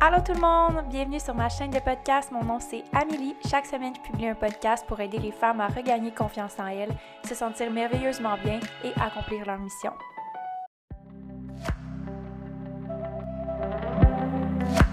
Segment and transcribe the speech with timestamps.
[0.00, 2.30] Allô tout le monde, bienvenue sur ma chaîne de podcast.
[2.30, 3.34] Mon nom c'est Amélie.
[3.50, 6.92] Chaque semaine, je publie un podcast pour aider les femmes à regagner confiance en elles,
[7.28, 9.90] se sentir merveilleusement bien et accomplir leur mission.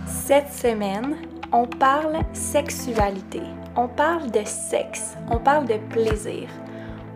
[0.07, 1.17] Cette semaine,
[1.51, 3.43] on parle sexualité,
[3.75, 6.49] on parle de sexe, on parle de plaisir,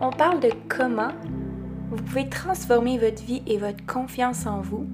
[0.00, 1.10] on parle de comment
[1.90, 4.86] vous pouvez transformer votre vie et votre confiance en vous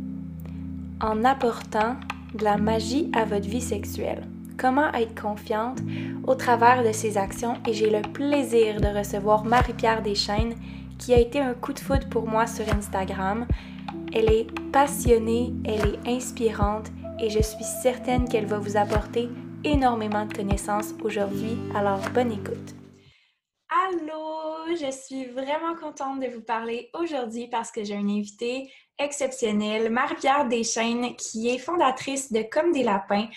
[1.03, 1.97] en apportant
[2.37, 4.23] de la magie à votre vie sexuelle.
[4.59, 5.81] Comment être confiante
[6.27, 7.55] au travers de ces actions?
[7.67, 10.55] Et j'ai le plaisir de recevoir Marie-Pierre Deschaines
[10.99, 13.47] qui a été un coup de foudre pour moi sur Instagram.
[14.15, 19.29] Elle est passionnée, elle est inspirante et je suis certaine qu'elle va vous apporter
[19.65, 21.59] énormément de connaissances aujourd'hui.
[21.75, 22.75] Alors bonne écoute.
[23.69, 29.91] Allô, je suis vraiment contente de vous parler aujourd'hui parce que j'ai un invité exceptionnel,
[29.91, 33.29] Marie-Pierre Deschaines, qui est fondatrice de Comme des lapins.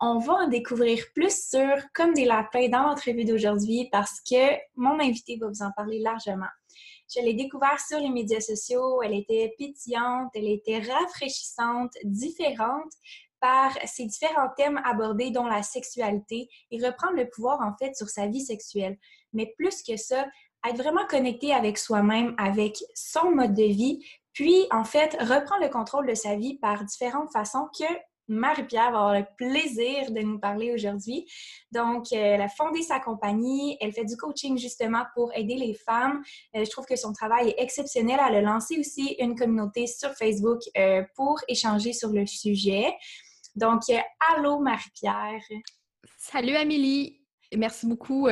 [0.00, 5.00] On va en découvrir plus sur Comme des lapins dans l'entrevue d'aujourd'hui parce que mon
[5.00, 6.46] invité va vous en parler largement.
[7.14, 9.00] Je l'ai découvert sur les médias sociaux.
[9.02, 12.92] Elle était pétillante, elle était rafraîchissante, différente
[13.40, 18.08] par ces différents thèmes abordés, dont la sexualité, et reprendre le pouvoir en fait sur
[18.08, 18.98] sa vie sexuelle.
[19.32, 20.26] Mais plus que ça,
[20.68, 24.04] être vraiment connecté avec soi-même, avec son mode de vie,
[24.36, 27.86] puis en fait reprendre le contrôle de sa vie par différentes façons que
[28.28, 31.26] Marie-Pierre va avoir le plaisir de nous parler aujourd'hui.
[31.72, 35.72] Donc, euh, elle a fondé sa compagnie, elle fait du coaching justement pour aider les
[35.74, 36.22] femmes.
[36.54, 38.18] Euh, je trouve que son travail est exceptionnel.
[38.28, 42.92] Elle a lancé aussi une communauté sur Facebook euh, pour échanger sur le sujet.
[43.54, 43.82] Donc,
[44.34, 45.40] allô Marie-Pierre.
[46.18, 47.22] Salut Amélie.
[47.56, 48.28] Merci beaucoup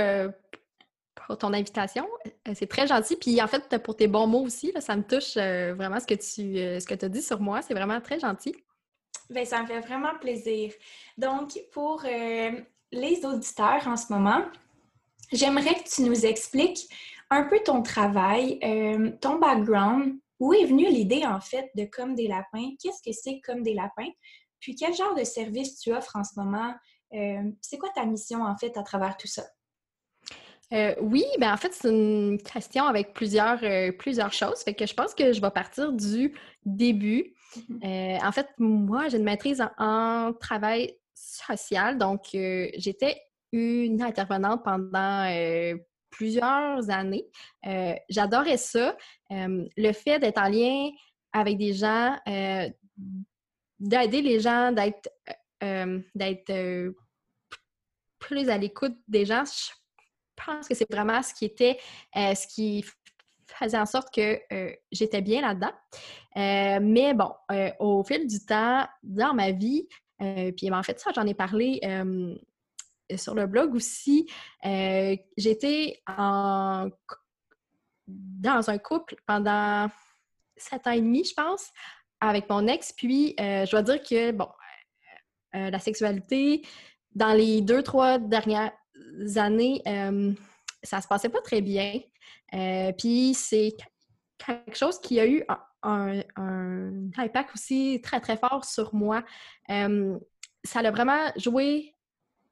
[1.14, 2.06] pour ton invitation.
[2.54, 3.16] C'est très gentil.
[3.16, 6.80] Puis en fait, pour tes bons mots aussi, ça me touche vraiment ce que tu
[6.80, 7.62] ce que as dit sur moi.
[7.62, 8.54] C'est vraiment très gentil.
[9.30, 10.72] Bien, ça me fait vraiment plaisir.
[11.16, 12.50] Donc, pour euh,
[12.92, 14.44] les auditeurs en ce moment,
[15.32, 16.88] j'aimerais que tu nous expliques
[17.30, 22.14] un peu ton travail, euh, ton background, où est venue l'idée en fait de Comme
[22.14, 24.10] des lapins, qu'est-ce que c'est Comme des lapins,
[24.60, 26.74] puis quel genre de service tu offres en ce moment,
[27.14, 29.44] euh, c'est quoi ta mission en fait à travers tout ça?
[31.00, 33.60] Oui, ben en fait, c'est une question avec plusieurs,
[33.98, 34.62] plusieurs choses.
[34.62, 37.34] Fait que je pense que je vais partir du début.
[37.68, 41.98] Mmh euh, en fait, moi, j'ai une maîtrise en, travail social.
[41.98, 43.20] Donc, euh, j'étais
[43.52, 45.76] une intervenante pendant euh,
[46.10, 47.26] plusieurs années.
[48.08, 48.96] J'adorais ça.
[49.30, 50.90] le fait d'être en lien
[51.32, 52.16] avec des gens,
[53.78, 55.08] d'aider les gens, d'être
[56.14, 56.94] d'être
[58.18, 59.72] plus à l'écoute des gens, je
[60.34, 61.78] pense que c'est vraiment ce qui était,
[62.14, 62.84] ce qui
[63.46, 64.40] faisait en sorte que
[64.90, 65.72] j'étais bien là-dedans.
[66.36, 69.88] Euh, mais bon, euh, au fil du temps, dans ma vie,
[70.20, 71.80] euh, puis en fait, ça, j'en ai parlé
[73.16, 74.26] sur le blog aussi,
[75.36, 76.88] j'étais en...
[78.06, 79.88] dans un couple pendant
[80.56, 81.70] sept ans et demi, je pense,
[82.20, 82.92] avec mon ex.
[82.92, 84.48] Puis, je dois dire que, bon,
[85.52, 86.62] la sexualité,
[87.14, 88.72] dans les deux, trois dernières
[89.36, 89.82] années,
[90.82, 92.00] ça se passait pas très bien.
[92.98, 93.76] puis, c'est
[94.38, 95.44] quelque chose qui a eu
[95.82, 96.20] un,
[97.16, 99.22] impact aussi très, très fort sur moi.
[99.68, 101.94] ça a vraiment joué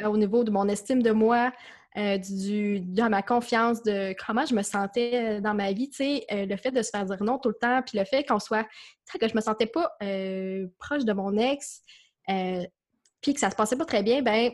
[0.03, 1.53] euh, au niveau de mon estime de moi,
[1.97, 6.25] euh, du, de ma confiance, de comment je me sentais dans ma vie, tu sais,
[6.33, 8.39] euh, le fait de se faire dire non tout le temps, puis le fait qu'on
[8.39, 8.67] soit,
[9.21, 9.93] que je me sentais pas
[10.79, 11.83] proche de mon ex,
[13.21, 14.53] puis que ça se passait pas très bien, ben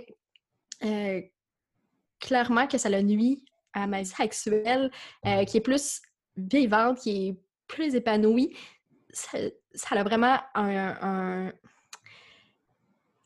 [2.21, 4.91] clairement que ça le nuit à ma vie sexuelle,
[5.47, 6.01] qui est plus
[6.37, 7.37] vivante, qui est
[7.67, 8.57] plus épanouie,
[9.13, 9.39] ça,
[9.91, 11.53] a vraiment un,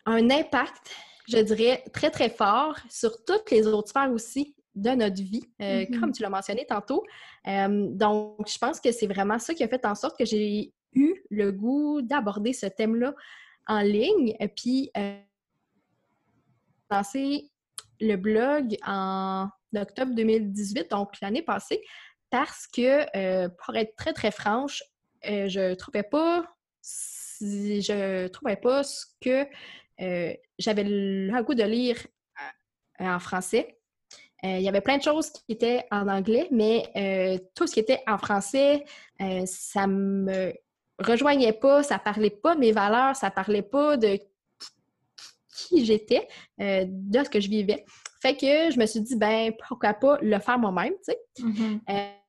[0.07, 0.95] un, impact,
[1.29, 5.83] je dirais, très, très fort sur toutes les autres sphères aussi de notre vie, euh,
[5.83, 6.01] mm-hmm.
[6.01, 7.05] comme tu l'as mentionné tantôt.
[7.47, 10.73] Euh, donc, je pense que c'est vraiment ça qui a fait en sorte que j'ai
[10.95, 13.15] eu le goût d'aborder ce thème-là
[13.67, 14.35] en ligne.
[14.41, 15.19] Et puis, euh,
[16.91, 17.51] lancé
[18.03, 21.83] le blog en octobre 2018, donc l'année passée,
[22.31, 24.83] parce que, euh, pour être très, très franche,
[25.29, 26.45] euh, je trouvais pas
[27.41, 29.47] je trouvais pas ce que
[30.01, 31.97] euh, j'avais le goût de lire
[33.01, 33.79] en français.
[34.45, 36.83] Il y avait plein de choses qui étaient en anglais, mais
[37.55, 38.85] tout ce qui était en français,
[39.45, 40.53] ça me
[40.99, 44.19] rejoignait pas, ça parlait pas de mes valeurs, ça parlait pas de
[45.55, 46.27] qui j'étais,
[46.59, 47.85] de ce que je vivais.
[48.23, 51.19] Fait que je me suis dit, ben, pourquoi pas le faire moi-même, tu sais.
[51.41, 51.81] Mm-hmm.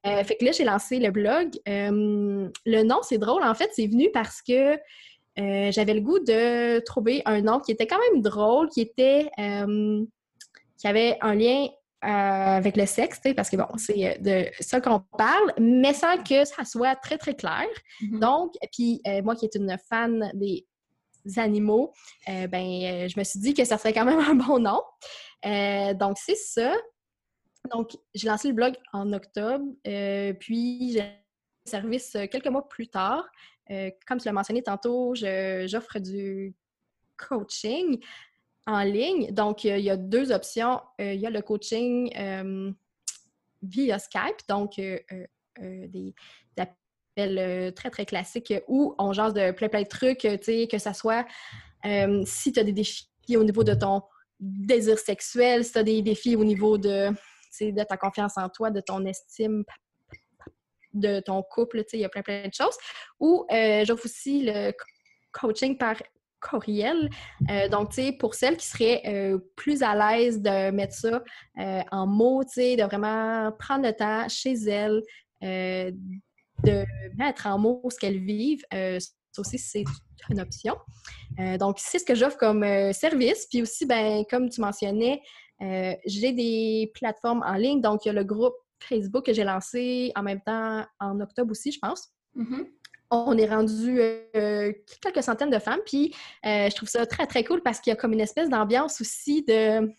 [0.05, 1.51] Euh, fait que là, j'ai lancé le blog.
[1.67, 3.43] Euh, le nom, c'est drôle.
[3.43, 4.77] En fait, c'est venu parce que
[5.35, 9.29] j'avais le goût de trouver un nom qui était quand même drôle, qui était
[10.77, 11.67] qui avait un lien
[12.01, 16.65] avec le sexe, parce que bon, c'est de ça qu'on parle, mais sans que ça
[16.65, 17.65] soit très, très clair.
[18.01, 18.19] Mm-hmm.
[18.19, 20.65] Donc, puis moi qui est une fan des
[21.37, 21.93] animaux,
[22.27, 24.81] ben, je me suis dit que ça serait quand même un bon nom.
[25.97, 26.73] donc, c'est ça.
[27.71, 31.13] Donc, j'ai lancé le blog en octobre, euh, puis j'ai
[31.65, 33.25] service euh, quelques mois plus tard.
[33.71, 36.53] Euh, comme tu l'as mentionné tantôt, j'offre du
[37.15, 38.03] coaching
[38.67, 39.31] en ligne.
[39.31, 40.81] Donc, il y a deux options.
[40.99, 42.11] Il y a le coaching
[43.61, 44.75] via Skype, donc
[45.57, 46.15] des,
[47.15, 51.25] très, très classiques où on jase de plein, plein de trucs, sais, que ça soit
[52.25, 54.01] si tu as des défis au niveau de ton
[54.39, 57.09] désir sexuel, si tu as des défis au niveau de
[57.87, 59.63] ta confiance en toi, de ton estime
[60.93, 62.77] de ton couple, il y a plein, plein de choses.
[63.19, 64.71] Ou euh, j'offre aussi le
[65.31, 65.95] coaching par
[66.39, 67.09] courriel.
[67.49, 71.23] Euh, donc, tu sais, pour celles qui seraient euh, plus à l'aise de mettre ça
[71.91, 75.01] en mots, tu sais, de vraiment prendre le temps chez elles,
[76.63, 76.85] de
[77.17, 79.83] mettre en mots ce qu'elles vivent, ça aussi, c'est
[80.29, 80.75] une option.
[81.59, 82.63] donc, c'est ce que j'offre comme
[82.93, 83.47] service.
[83.49, 85.21] Puis aussi, ben, comme tu mentionnais,
[85.63, 89.43] euh, j'ai des plateformes en ligne, donc il y a le groupe Facebook que j'ai
[89.43, 92.09] lancé en même temps en octobre aussi, je pense.
[92.35, 92.67] Mm-hmm.
[93.11, 96.13] On est rendu euh, quelques centaines de femmes, puis
[96.45, 98.99] euh, je trouve ça très, très cool parce qu'il y a comme une espèce d'ambiance
[98.99, 99.93] aussi de,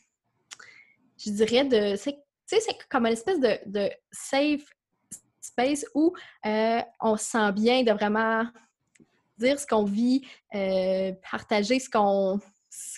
[1.19, 4.65] je dirais, de, tu sais, c'est comme une espèce de, de safe
[5.95, 6.15] où
[7.01, 8.45] on se sent bien de vraiment
[9.39, 10.27] dire ce qu'on vit,
[11.31, 12.41] partager ce qu'on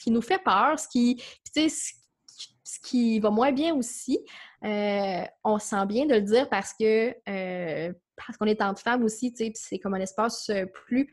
[0.07, 1.21] qui nous fait peur, ce qui,
[1.53, 4.21] ce qui va moins bien aussi,
[4.65, 9.03] euh, on sent bien de le dire parce que euh, parce qu'on est entre femmes
[9.03, 11.11] aussi, c'est comme un espace euh, plus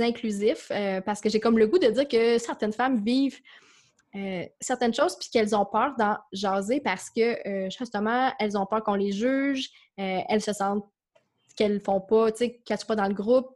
[0.00, 0.72] inclusif,
[1.04, 3.40] parce que j'ai comme le goût de dire que certaines femmes vivent
[4.60, 8.94] certaines choses puis qu'elles ont peur d'en jaser parce que justement, elles ont peur qu'on
[8.94, 10.86] les juge, elles se sentent
[11.56, 13.48] qu'elles font pas, tu sais, qu'elles sont pas dans le groupe,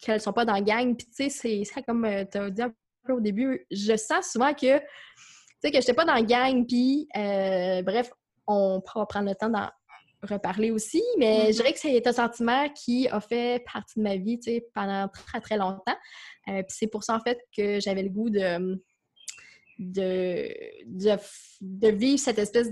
[0.00, 2.72] qu'elles sont pas dans la gang, puis tu sais, c'est comme tu as dit un
[3.04, 4.80] peu au début, je sens souvent que
[5.62, 8.10] sais, que je n'étais pas dans la gang, puis euh, bref,
[8.46, 9.68] on pourra prendre le temps d'en
[10.22, 11.52] reparler aussi, mais je mm-hmm.
[11.56, 15.08] dirais que c'est un sentiment qui a fait partie de ma vie, tu sais, pendant
[15.08, 15.96] très, très longtemps.
[16.48, 18.80] Euh, puis c'est pour ça, en fait, que j'avais le goût de,
[19.82, 20.48] de,
[21.60, 22.68] de, vivre cette espèce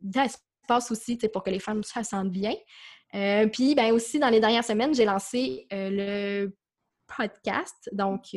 [0.00, 2.54] d'espace aussi, pour que les femmes se sentent bien.
[3.14, 6.50] Euh, puis, ben aussi, dans les dernières semaines, j'ai lancé le
[7.06, 7.90] podcast.
[7.92, 8.34] Donc,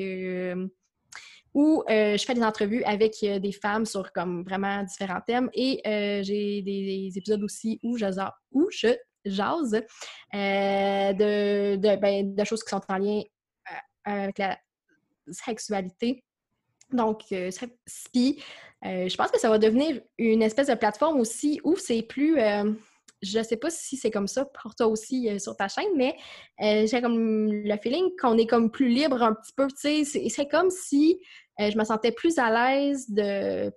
[1.56, 5.50] où euh, je fais des entrevues avec euh, des femmes sur comme vraiment différents thèmes
[5.54, 8.06] et euh, j'ai des, épisodes aussi où je,
[8.52, 8.90] où je
[9.24, 13.22] jase de, de, ben, de, choses qui sont en lien
[14.04, 14.60] avec la
[15.32, 16.25] sexualité.
[16.96, 18.44] Donc, puis,
[18.84, 22.38] je pense que ça va devenir une espèce de plateforme aussi où c'est plus
[23.22, 26.16] je ne sais pas si c'est comme ça pour toi aussi sur ta chaîne, mais
[26.60, 29.68] j'ai comme le feeling qu'on est comme plus libre un petit peu.
[29.76, 31.20] C'est comme si
[31.60, 33.72] euh, je me sentais plus à l'aise de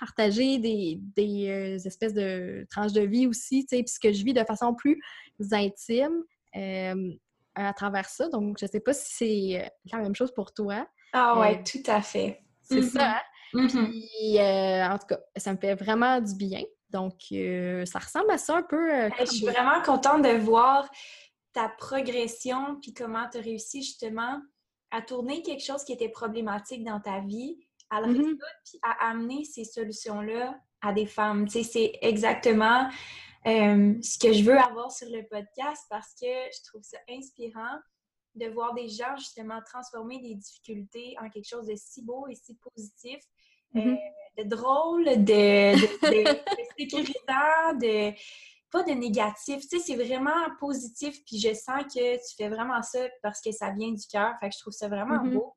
[0.00, 4.42] partager des, euh, espèces de tranches de vie aussi, tu sais, puisque je vis de
[4.44, 5.00] façon plus
[5.52, 6.24] intime
[6.56, 7.12] euh,
[7.54, 8.28] à travers ça.
[8.28, 10.86] Donc, je ne sais pas si c'est la même chose pour toi.
[11.12, 12.40] Ah ouais, tout à fait.
[12.64, 12.90] C'est mm-hmm.
[12.90, 13.10] ça.
[13.10, 13.20] Hein?
[13.54, 13.90] Mm-hmm.
[13.90, 16.62] Puis, en tout cas, ça me fait vraiment du bien.
[16.90, 17.14] Donc,
[17.86, 19.08] ça ressemble à ça un peu.
[19.20, 20.88] je suis vraiment contente de voir
[21.52, 24.40] ta progression puis comment tu as réussi justement
[24.90, 27.58] à tourner quelque chose qui était problématique dans ta vie,
[27.90, 28.38] à le mm-hmm.
[28.64, 31.46] puis à amener ces solutions-là à des femmes.
[31.46, 32.88] Tu sais, c'est exactement
[33.46, 37.78] euh, ce que je veux avoir sur le podcast parce que je trouve ça inspirant
[38.34, 42.34] de voir des gens justement transformer des difficultés en quelque chose de si beau et
[42.34, 43.20] si positif,
[43.76, 43.98] euh, mm-hmm.
[44.38, 46.38] de drôle, de, de
[46.78, 48.12] sécurisant, de
[48.74, 49.60] pas de négatif.
[49.68, 51.24] Tu sais, c'est vraiment positif.
[51.24, 54.34] Puis je sens que tu fais vraiment ça parce que ça vient du cœur.
[54.40, 55.34] Fait que je trouve ça vraiment mm-hmm.
[55.34, 55.54] beau.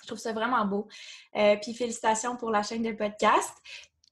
[0.00, 0.88] Je trouve ça vraiment beau.
[1.36, 3.52] Euh, puis félicitations pour la chaîne de podcast.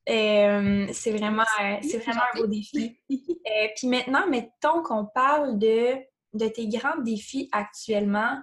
[0.09, 2.99] Euh, c'est vraiment, euh, c'est vraiment un beau défi.
[3.09, 5.97] puis maintenant, mettons qu'on parle de,
[6.35, 8.41] de tes grands défis actuellement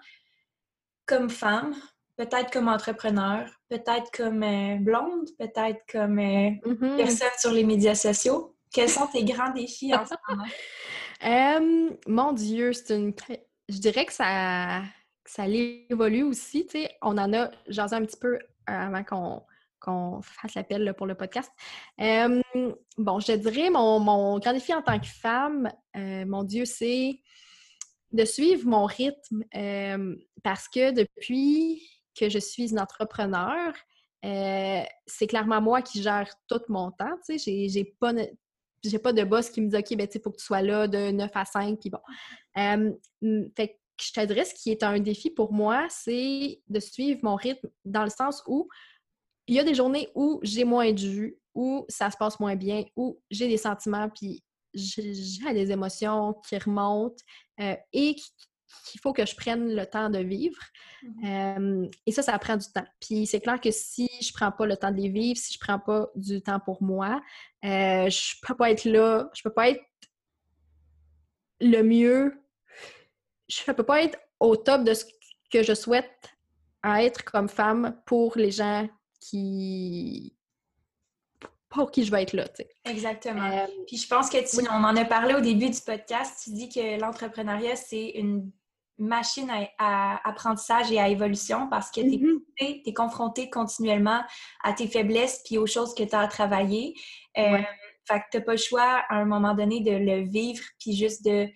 [1.05, 1.75] comme femme,
[2.17, 4.39] peut-être comme entrepreneur, peut-être comme
[4.83, 6.97] blonde, peut-être comme mm-hmm.
[6.97, 8.55] personne sur les médias sociaux?
[8.71, 10.45] Quels sont tes grands défis en ce moment?
[11.23, 13.13] Euh, mon Dieu, c'est une.
[13.69, 14.83] Je dirais que ça,
[15.25, 16.67] ça évolue aussi.
[17.01, 19.03] On en a jasé un petit peu avant
[19.79, 21.51] qu'on fasse l'appel pour le podcast.
[21.99, 22.41] Euh,
[22.97, 27.19] bon, je dirais mon, mon, grand défi en tant que femme, euh, mon Dieu, c'est
[28.17, 29.43] de suivre mon rythme
[30.43, 31.81] parce que depuis
[32.19, 33.73] que je suis une entrepreneur,
[34.23, 37.17] c'est clairement moi qui gère tout mon temps.
[37.25, 38.13] Tu sais, j'ai pas
[38.83, 40.87] j'ai pas de boss qui me dit OK, ben, il faut que tu sois là
[40.87, 41.79] de 9 à 5.
[41.79, 41.99] Puis bon.
[43.55, 47.69] fait que je ce qui est un défi pour moi, c'est de suivre mon rythme
[47.85, 48.67] dans le sens où
[49.47, 52.55] il y a des journées où j'ai moins de jus, où ça se passe moins
[52.55, 54.43] bien, où j'ai des sentiments, puis
[54.73, 57.23] j'ai des émotions qui remontent
[57.59, 60.59] euh, et qu'il faut que je prenne le temps de vivre.
[61.03, 62.85] Mmh et ça, ça prend du temps.
[62.99, 65.59] Puis c'est clair que si je prends pas le temps de les vivre, si je
[65.59, 67.21] prends pas du temps pour moi,
[67.63, 69.83] euh, je peux pas être là, je peux pas être
[71.61, 72.33] le mieux,
[73.47, 75.05] je peux pas être au top de ce
[75.51, 76.37] que je souhaite
[76.95, 78.87] être comme femme pour les gens
[79.19, 80.36] qui,
[81.77, 82.47] pour qui je vais être là.
[82.49, 82.69] Tu sais.
[82.85, 83.49] Exactement.
[83.49, 86.51] Euh, Puis je pense que tu, on en a parlé au début du podcast, tu
[86.51, 88.51] dis que l'entrepreneuriat, c'est une
[88.97, 92.93] machine à, apprentissage et à évolution parce que tu es, mm-hmm.
[92.93, 94.23] confronté continuellement
[94.63, 96.95] à tes faiblesses puis aux choses que tu as à travailler.
[97.37, 97.61] Euh,
[98.07, 100.95] fait que tu n'as pas le choix à un moment donné de le vivre puis
[100.95, 101.47] juste de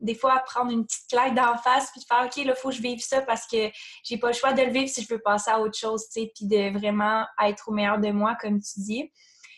[0.00, 2.68] des fois prendre une petite claque d'en face puis de faire OK, là, il faut
[2.68, 3.68] que je vive ça parce que
[4.04, 6.22] j'ai pas le choix de le vivre si je veux passer à autre chose, tu
[6.22, 9.10] sais, puis de vraiment être au meilleur de moi, comme tu dis.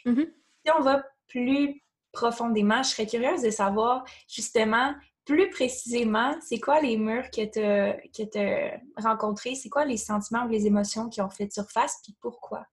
[0.07, 0.33] Mm-hmm.
[0.65, 6.81] Si on va plus profondément, je serais curieuse de savoir justement plus précisément, c'est quoi
[6.81, 9.55] les murs que tu as, rencontrés?
[9.55, 12.65] C'est quoi les sentiments ou les émotions qui ont fait surface, puis pourquoi?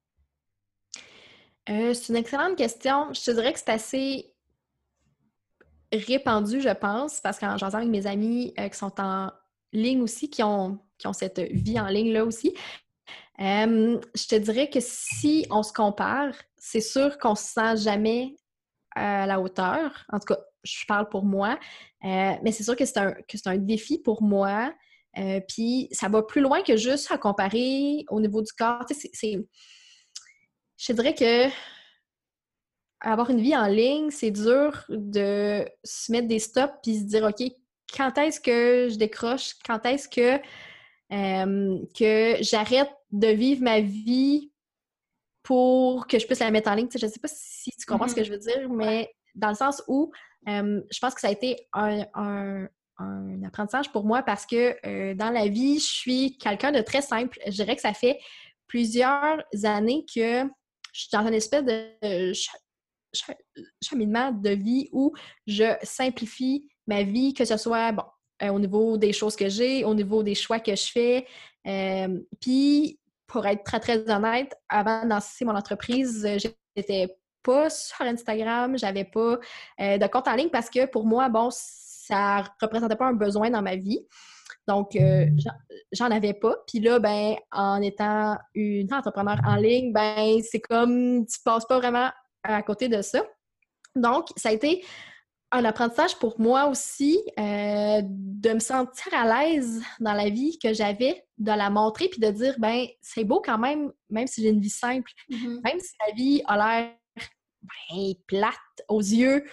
[1.69, 3.13] Euh, c'est une excellente question.
[3.13, 4.33] Je te dirais que c'est assez
[5.91, 9.31] répandu, je pense, parce qu'en j'entends avec mes amis euh, qui sont en
[9.71, 12.55] ligne aussi, qui ont, qui ont cette vie en ligne là aussi,
[13.39, 18.35] euh, je te dirais que si on se compare, c'est sûr qu'on se sent jamais
[18.95, 20.05] à la hauteur.
[20.09, 21.57] En tout cas, je parle pour moi.
[22.03, 23.13] Euh, mais c'est sûr que c'est un,
[23.45, 24.73] un, défi pour moi.
[25.17, 28.85] Euh, puis ça va plus loin que juste à comparer au niveau du corps.
[30.77, 31.47] Je dirais que
[32.99, 37.23] avoir une vie en ligne, c'est dur de se mettre des stops puis se dire
[37.23, 37.47] OK,
[37.95, 39.53] quand est-ce que je décroche?
[39.65, 40.39] Quand est-ce que
[41.09, 44.51] que j'arrête de vivre ma vie
[45.47, 46.89] pour que je puisse la mettre en ligne.
[46.93, 48.25] je ne sais pas si tu comprends ce que mm-hmm.
[48.25, 50.11] je veux dire, mais dans le sens où
[50.45, 52.67] je pense que ça a été un,
[53.45, 57.39] apprentissage pour moi parce que euh, dans la vie, je suis quelqu'un de très simple.
[57.45, 58.19] Je dirais que ça fait
[58.67, 60.43] plusieurs années que
[60.91, 62.33] je suis dans une espèce de
[63.81, 65.13] cheminement de vie où
[65.45, 68.03] je simplifie ma vie, que ce soit bon,
[68.41, 71.25] euh, au niveau des choses que j'ai, au niveau des choix que je fais.
[72.41, 76.37] Puis, pour être très, très honnête, avant de lancer mon entreprise, euh,
[76.75, 79.37] j'étais pas sur Instagram, j'avais pas
[79.79, 83.61] de compte en ligne parce que pour moi, bon, ça représentait pas un besoin dans
[83.61, 84.05] ma vie.
[84.67, 84.97] Donc,
[85.93, 86.57] j'en avais pas.
[86.67, 91.77] Puis là, ben, en étant une entrepreneur en ligne, ben, c'est comme tu passes pas
[91.77, 92.09] vraiment
[92.43, 93.23] à côté de ça.
[93.95, 94.83] Donc, ça a été
[95.51, 100.73] un apprentissage pour moi aussi euh, de me sentir à l'aise dans la vie que
[100.73, 104.49] j'avais, de la montrer puis de dire ben c'est beau quand même, même si j'ai
[104.49, 105.61] une vie simple, mm-hmm.
[105.63, 106.91] même si la vie a l'air
[107.61, 108.53] ben, plate
[108.89, 109.45] aux yeux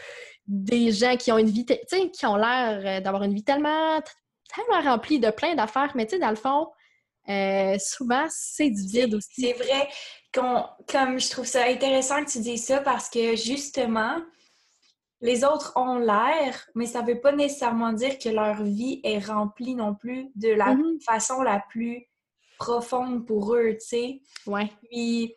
[0.47, 4.01] des gens qui ont une vie, qui ont l'air euh, d'avoir une vie tellement,
[4.55, 6.69] tellement remplie de plein d'affaires, mais tu sais, dans le fond,
[7.29, 9.41] euh, souvent, c'est du vide aussi.
[9.41, 9.89] C'est vrai,
[10.33, 14.17] comme je trouve ça intéressant que tu dises ça parce que justement,
[15.21, 19.25] les autres ont l'air, mais ça ne veut pas nécessairement dire que leur vie est
[19.25, 21.03] remplie non plus de la mm-hmm.
[21.03, 22.07] façon la plus
[22.59, 24.23] profonde pour eux, tu sais.
[24.47, 24.71] Ouais.
[24.91, 25.35] Puis,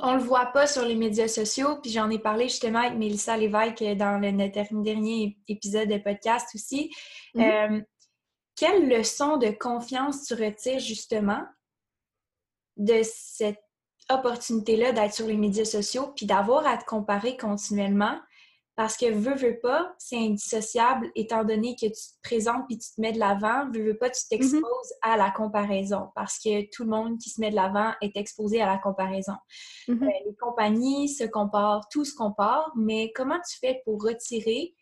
[0.00, 3.36] on le voit pas sur les médias sociaux, puis j'en ai parlé justement avec Mélissa
[3.36, 6.90] Lévesque dans le dernier épisode de podcast aussi.
[7.34, 7.78] Mm-hmm.
[7.78, 7.80] Euh,
[8.54, 11.42] quelle leçon de confiance tu retires justement
[12.76, 13.62] de cette
[14.10, 18.18] opportunité-là d'être sur les médias sociaux, puis d'avoir à te comparer continuellement?
[18.78, 22.94] Parce que veux, veux pas, c'est indissociable étant donné que tu te présentes puis tu
[22.94, 23.68] te mets de l'avant.
[23.72, 25.02] Veux, veux pas, tu t'exposes mm-hmm.
[25.02, 28.62] à la comparaison parce que tout le monde qui se met de l'avant est exposé
[28.62, 29.32] à la comparaison.
[29.88, 30.04] Mm-hmm.
[30.04, 34.76] Euh, les compagnies se comparent, tout se compare, mais comment tu fais pour retirer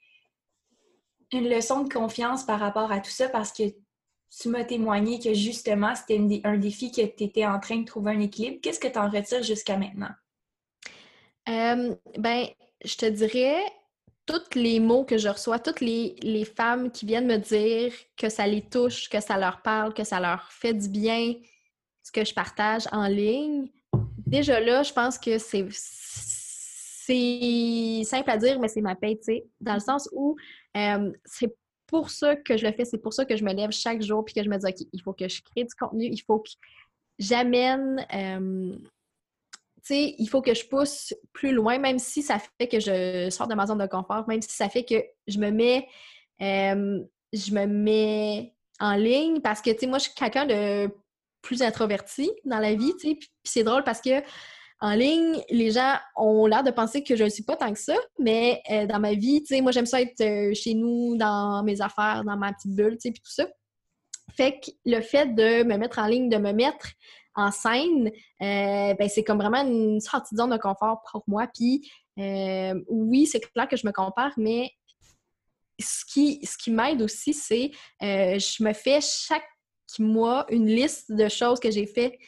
[1.32, 3.30] une leçon de confiance par rapport à tout ça?
[3.30, 7.78] Parce que tu m'as témoigné que justement, c'était un défi que tu étais en train
[7.78, 8.58] de trouver un équilibre.
[8.62, 10.12] Qu'est-ce que tu en retires jusqu'à maintenant?
[11.48, 12.46] Euh, ben,
[12.84, 13.62] je te dirais,
[14.26, 18.46] tous les mots que je reçois, toutes les, femmes qui viennent me dire que ça
[18.46, 21.34] les touche, que ça leur parle, que ça leur fait du bien,
[22.02, 23.68] ce que je partage en ligne,
[24.26, 25.70] déjà là, je pense que c'est
[28.04, 30.36] simple à dire, mais c'est ma paix, tu sais, dans le sens où
[30.76, 31.54] euh, c'est
[31.86, 34.24] pour ça que je le fais, c'est pour ça que je me lève chaque jour
[34.24, 36.40] puis que je me dis, OK, il faut que je crée du contenu, il faut
[36.40, 36.50] que
[37.18, 38.76] j'amène, euh,
[39.90, 43.54] il faut que je pousse plus loin, même si ça fait que je sors de
[43.54, 45.86] ma zone de confort, même si ça fait que je me mets,
[46.40, 47.00] euh,
[47.32, 50.90] je me mets en ligne parce que, moi, je suis quelqu'un de
[51.42, 52.92] plus introverti dans la vie,
[53.44, 54.22] c'est drôle parce que
[54.80, 57.78] en ligne, les gens ont l'air de penser que je ne suis pas tant que
[57.78, 61.80] ça, mais euh, dans ma vie, moi, j'aime ça être euh, chez nous, dans mes
[61.80, 63.46] affaires, dans ma petite bulle, puis tout ça.
[64.36, 66.88] Fait que le fait de me mettre en ligne, de me mettre
[67.36, 71.46] en scène, euh, ben, c'est comme vraiment une sortie de zone de confort pour moi.
[71.54, 74.72] Puis oui, c'est clair que je me compare, mais
[75.78, 79.46] ce qui, ce qui m'aide aussi, c'est je me fais chaque
[79.98, 82.18] mois une liste de choses que j'ai fait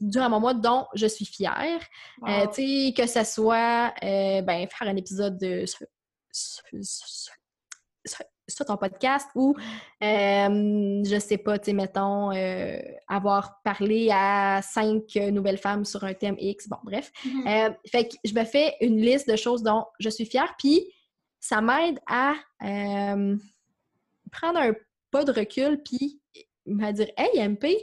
[0.00, 1.80] durant mon mois dont je suis fière.
[2.28, 5.64] Euh, tu sais, que ce soit euh, ben, faire un épisode de
[8.54, 9.54] sur, ton podcast ou,
[10.02, 12.30] euh, je sais pas, tu sais, mettons,
[13.08, 16.68] avoir parlé à cinq nouvelles femmes sur un thème X.
[16.68, 17.10] Bon, bref.
[17.24, 17.74] Mm-hmm.
[17.86, 20.84] fait que je me fais une liste de choses dont je suis fière, puis
[21.40, 22.34] ça m'aide à
[24.30, 24.72] prendre un
[25.10, 26.20] pas de recul, puis
[26.66, 27.76] me dire Hey, MP,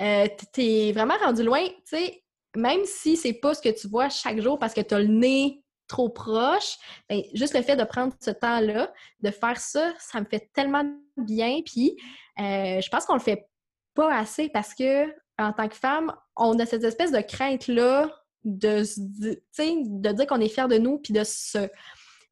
[0.00, 2.22] euh, t'es vraiment rendu loin, tu sais,
[2.56, 5.06] même si c'est pas ce que tu vois chaque jour parce que tu as le
[5.06, 5.61] nez
[5.92, 10.24] trop proche, ben, juste le fait de prendre ce temps-là, de faire ça, ça me
[10.24, 10.84] fait tellement
[11.18, 11.60] bien.
[11.64, 11.96] Puis,
[12.40, 13.46] euh, je pense qu'on le fait
[13.94, 15.04] pas assez parce que,
[15.38, 18.10] en tant que femme, on a cette espèce de crainte-là
[18.44, 18.82] de,
[19.18, 21.68] de dire qu'on est fier de nous puis de se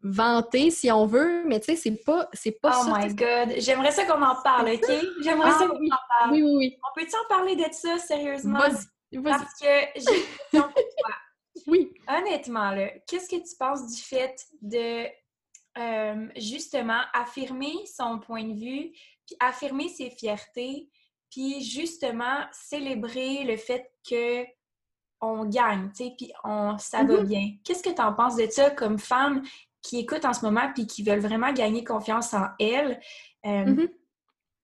[0.02, 3.54] vanter si on veut, mais tu sais, c'est pas, c'est pas oh my God!
[3.58, 4.90] J'aimerais ça qu'on en parle, OK?
[5.20, 6.32] J'aimerais ça ah qu'on en parle.
[6.32, 6.78] Oui, oui, oui.
[6.82, 8.58] On peut-tu en parler de ça, sérieusement?
[8.58, 9.22] Vas-y, vas-y.
[9.22, 11.14] Parce que j'ai une question pour toi.
[11.70, 11.92] Oui.
[12.08, 12.74] Honnêtement,
[13.06, 15.06] qu'est-ce que tu penses du fait de,
[15.78, 18.90] euh, justement, affirmer son point de vue,
[19.26, 20.90] puis affirmer ses fiertés,
[21.30, 24.44] puis justement, célébrer le fait que
[25.22, 27.26] on gagne, tu sais, puis on, ça va mm-hmm.
[27.26, 27.50] bien.
[27.62, 29.42] Qu'est-ce que tu en penses de ça comme femme
[29.82, 32.98] qui écoutent en ce moment puis qui veulent vraiment gagner confiance en elles,
[33.44, 33.88] euh, mm-hmm.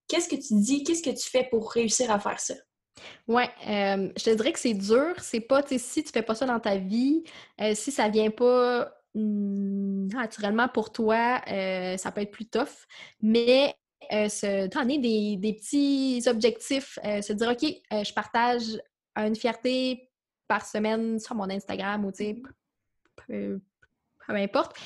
[0.08, 2.54] qu'est-ce que tu dis, qu'est-ce que tu fais pour réussir à faire ça?
[3.28, 5.14] Oui, euh, je te dirais que c'est dur.
[5.20, 7.24] C'est pas, tu si tu fais pas ça dans ta vie,
[7.60, 12.86] euh, si ça vient pas mm, naturellement pour toi, ça peut être plus tough.
[13.22, 13.74] Mais
[14.10, 18.78] se donner des, petits objectifs, se dire, OK, je partage
[19.16, 20.10] une fierté
[20.46, 22.42] par semaine sur mon Instagram ou, tu
[23.26, 23.60] peu
[24.28, 24.76] importe.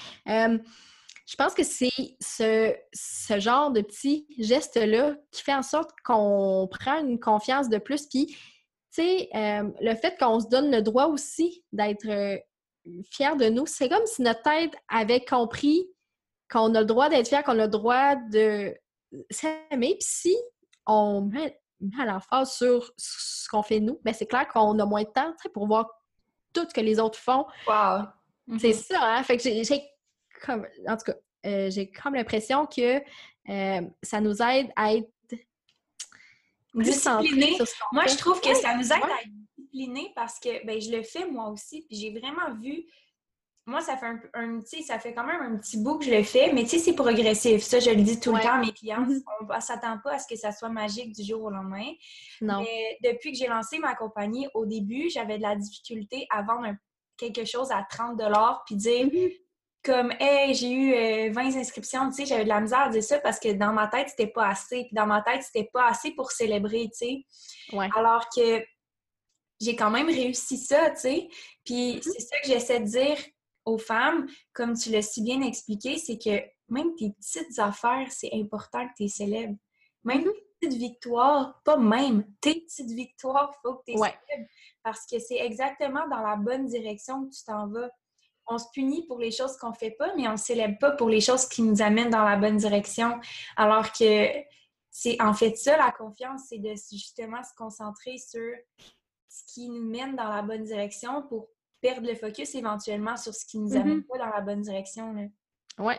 [1.31, 6.69] Je pense que c'est ce, ce, genre de petit geste-là qui fait en sorte qu'on
[6.69, 8.09] prend une confiance de plus.
[8.09, 8.37] Puis, tu
[8.91, 12.37] sais, euh, le fait qu'on se donne le droit aussi d'être euh,
[13.13, 15.89] fier de nous, c'est comme si notre tête avait compris
[16.51, 18.75] qu'on a le droit d'être fier, qu'on a le droit de
[19.31, 19.95] s'aimer.
[20.01, 20.37] Puis si
[20.85, 25.05] on met, met l'emphase sur ce qu'on fait nous, ben c'est clair qu'on a moins
[25.05, 25.89] de temps pour voir
[26.53, 27.47] tout ce que les autres font.
[27.69, 28.07] Wow!
[28.59, 28.75] C'est mm-hmm.
[28.75, 29.23] ça, hein?
[29.23, 29.81] Fait que j'ai
[30.45, 31.15] comme, en tout cas,
[31.47, 32.99] euh, j'ai comme l'impression que
[33.49, 35.11] euh, ça nous aide à être
[36.75, 37.59] disciplinés.
[37.93, 41.03] Moi, je trouve que ça nous aide à être disciplinés parce que ben, je le
[41.03, 41.85] fais moi aussi.
[41.89, 42.85] Puis j'ai vraiment vu.
[43.67, 46.23] Moi, ça fait un, un ça fait quand même un petit bout que je le
[46.25, 47.63] fais, mais tu sais, c'est progressif.
[47.63, 49.07] Ça, je le dis tout le temps à mes clients.
[49.41, 51.93] On ne s'attend pas à ce que ça soit magique du jour au lendemain.
[52.41, 52.63] Non.
[52.63, 56.67] Mais depuis que j'ai lancé ma compagnie, au début, j'avais de la difficulté à vendre
[56.67, 56.77] un
[57.21, 58.21] quelque chose à 30
[58.67, 59.33] puis dire mm-hmm.
[59.83, 63.03] Comme hey j'ai eu 20 euh, inscriptions tu sais j'avais de la misère à dire
[63.03, 65.87] ça parce que dans ma tête c'était pas assez puis dans ma tête c'était pas
[65.89, 67.25] assez pour célébrer tu
[67.73, 68.63] sais alors que
[69.61, 71.29] j'ai quand même réussi ça tu sais
[71.65, 72.03] puis mm-hmm.
[72.03, 73.17] c'est ça que j'essaie de dire
[73.65, 78.31] aux femmes comme tu l'as si bien expliqué c'est que même tes petites affaires c'est
[78.35, 79.57] important que tu les célèbres
[80.05, 80.33] même mm-hmm.
[80.61, 84.49] tes petites victoires pas même tes petites victoires faut que tu les célèbres
[84.83, 87.91] parce que c'est exactement dans la bonne direction que tu t'en vas.
[88.53, 91.09] On se punit pour les choses qu'on fait pas, mais on ne célèbre pas pour
[91.09, 93.21] les choses qui nous amènent dans la bonne direction.
[93.57, 94.27] Alors que
[94.91, 98.53] c'est en fait ça, la confiance, c'est de justement se concentrer sur
[99.29, 101.49] ce qui nous mène dans la bonne direction pour
[101.81, 104.07] perdre le focus éventuellement sur ce qui nous amène mm-hmm.
[104.07, 105.15] pas dans la bonne direction.
[105.79, 105.95] Oui,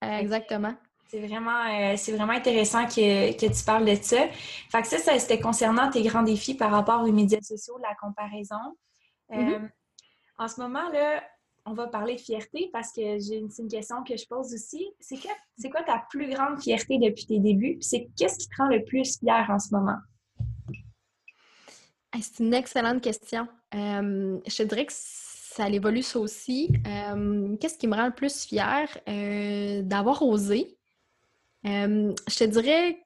[0.00, 0.74] exactement.
[1.08, 4.28] C'est vraiment, euh, c'est vraiment intéressant que, tu parles de ça.
[4.70, 7.94] Fait que ça, ça c'était concernant tes grands défis par rapport aux médias sociaux, la
[7.94, 8.76] comparaison.
[9.32, 9.70] Euh, mm-hmm.
[10.38, 11.22] En ce moment-là,
[11.66, 14.88] on va parler de fierté parce que j'ai une, une, question que je pose aussi.
[15.00, 17.78] C'est quoi, c'est quoi ta plus grande fierté depuis tes débuts?
[17.80, 19.98] c'est qu'est-ce qui te rend le plus fier en ce moment?
[22.20, 23.46] C'est une excellente question.
[23.74, 26.72] Euh, je te dirais que ça évolue ça aussi.
[27.60, 28.88] qu'est-ce qui me rend le plus fier?
[29.84, 30.78] d'avoir osé
[31.64, 33.02] je te dirais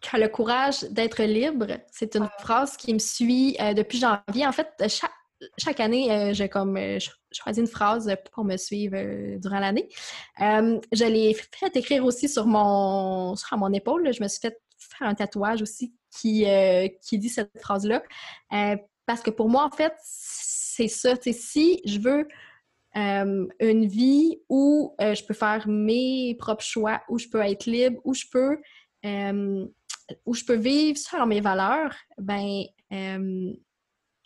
[0.00, 4.46] que le courage d'être libre, c'est une phrase qui me suit depuis janvier.
[4.46, 5.12] En fait, chaque,
[5.58, 6.98] chaque année, euh, j'ai comme euh,
[7.56, 9.88] une phrase pour me suivre euh, durant l'année.
[10.38, 14.12] je l'ai fait écrire aussi sur mon, sur mon épaule.
[14.12, 16.46] Je me suis fait faire un tatouage aussi qui,
[17.02, 18.02] qui dit cette phrase-là.
[19.04, 21.14] parce que pour moi, en fait, c'est ça.
[21.20, 22.26] Si je veux
[22.94, 28.14] une vie où je peux faire mes propres choix, où je peux être libre, où
[28.14, 28.58] je peux,
[30.24, 32.64] où je peux vivre sur mes valeurs, ben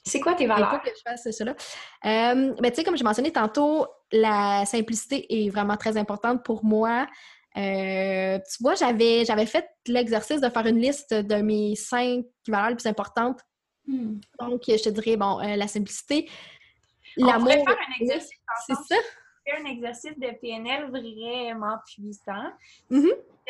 [0.05, 0.81] c'est quoi tes valeurs?
[0.83, 1.53] que je fasse cela.
[1.53, 6.65] Euh, ben, tu sais, comme j'ai mentionné tantôt, la simplicité est vraiment très importante pour
[6.65, 7.07] moi.
[7.57, 12.71] Euh, tu vois, j'avais, j'avais fait l'exercice de faire une liste de mes cinq valeurs
[12.71, 13.41] les plus importantes.
[13.87, 14.21] Hmm.
[14.39, 16.29] Donc, je te dirais, bon, euh, la simplicité,
[17.17, 17.49] l'amour.
[17.49, 18.41] On faire un exercice.
[18.67, 19.01] C'est ça.
[19.59, 22.53] un exercice de PNL vraiment puissant.
[22.89, 23.09] Mm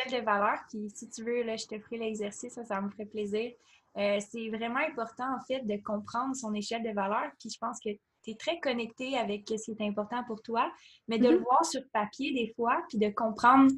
[0.09, 0.59] de valeurs.
[0.69, 3.51] Puis, si tu veux, là, je te ferai l'exercice, ça, ça me ferait plaisir.
[3.97, 7.29] Euh, c'est vraiment important, en fait, de comprendre son échelle de valeur.
[7.39, 7.89] Puis je pense que
[8.23, 10.71] tu es très connecté avec ce qui est important pour toi,
[11.07, 11.43] mais de le mm-hmm.
[11.43, 13.71] voir sur papier des fois, puis de comprendre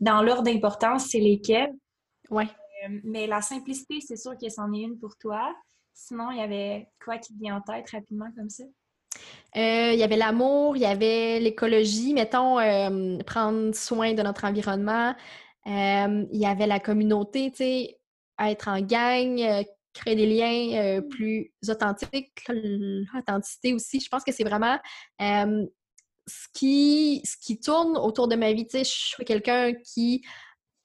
[0.00, 1.72] dans l'ordre d'importance, c'est lesquels.
[2.30, 2.48] Ouais.
[2.84, 5.54] Euh, mais la simplicité, c'est sûr que c'en est une pour toi.
[5.94, 8.64] Sinon, il y avait quoi qui te vient en tête rapidement comme ça?
[9.56, 12.58] Euh, il y avait l'amour, il y avait l'écologie, mettons,
[13.24, 15.14] prendre soin de notre environnement.
[15.64, 17.95] il y avait la communauté, tu sais,
[18.38, 21.08] être en gang, euh, créer des liens euh, mmh.
[21.08, 24.00] plus authentiques, l'authenticité aussi.
[24.00, 24.78] Je pense que c'est vraiment
[25.18, 28.66] ce, qui, ce qui tourne autour de ma vie.
[28.72, 30.22] je suis quelqu'un qui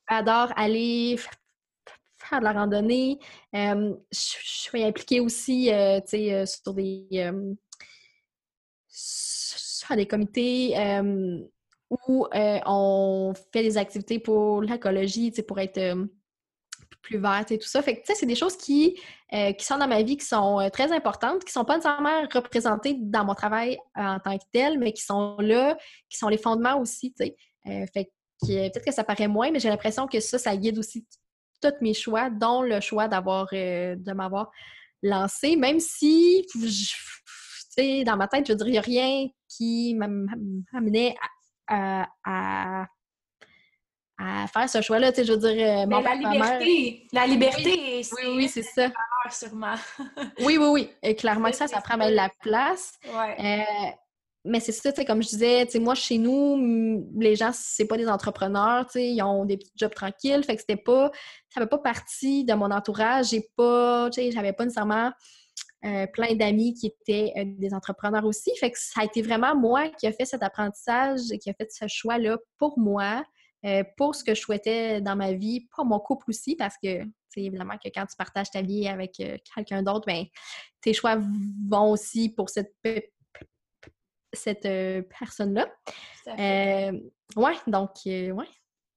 [0.08, 1.18] adore aller
[2.18, 3.20] faire de la randonnée.
[3.54, 6.00] je, suis impliquée aussi euh,
[6.46, 7.32] sur des
[8.88, 10.76] sur des comités
[12.08, 16.08] où on fait des activités pour l'écologie, pour être
[17.02, 17.82] plus verte et tout ça.
[17.82, 19.00] Fait que, tu sais, c'est des choses qui,
[19.34, 22.22] euh, qui sont dans ma vie, qui sont euh, très importantes, qui sont pas nécessairement
[22.34, 25.78] représentées dans mon travail euh, en tant que tel, mais qui sont là,
[26.10, 27.36] qui sont les fondements aussi, tu sais.
[27.94, 31.06] fait que peut-être que ça paraît moins, mais j'ai l'impression que ça, ça guide aussi
[31.62, 34.50] tous mes choix, dont le choix d'avoir, de m'avoir
[35.04, 41.16] lancé, même si, tu dans ma tête, je veux il n'y a rien qui m'amenait
[41.68, 42.88] à
[44.48, 45.12] faire ce choix-là.
[45.12, 48.90] Tu sais, je veux dire, euh, la, liberté, la liberté, oui, oui, c'est ça.
[49.30, 49.76] sûrement.
[50.40, 50.90] oui, oui, oui.
[51.04, 52.94] Et clairement, ça, ça prend mal la place.
[53.06, 53.36] Ouais.
[53.40, 53.92] Euh,
[54.44, 57.98] mais c'est ça, tu sais, comme je disais, moi, chez nous, les gens, c'est pas
[57.98, 61.12] des entrepreneurs, tu sais, ils ont des petits jobs tranquilles, fait que c'était pas,
[61.50, 65.12] ça fait pas partie de mon entourage, j'ai pas, tu sais, j'avais pas nécessairement
[65.86, 69.90] euh, plein d'amis qui étaient des entrepreneurs aussi, fait que ça a été vraiment moi
[69.90, 73.24] qui a fait cet apprentissage, qui a fait ce choix-là pour moi,
[73.66, 77.04] euh, pour ce que je souhaitais dans ma vie, pour mon couple aussi, parce que
[77.30, 80.26] c'est évidemment que quand tu partages ta vie avec euh, quelqu'un d'autre, ben,
[80.82, 81.18] tes choix
[81.70, 82.74] vont aussi pour cette,
[84.34, 85.68] cette euh, personne-là.
[87.36, 88.50] ouais, donc, ouais.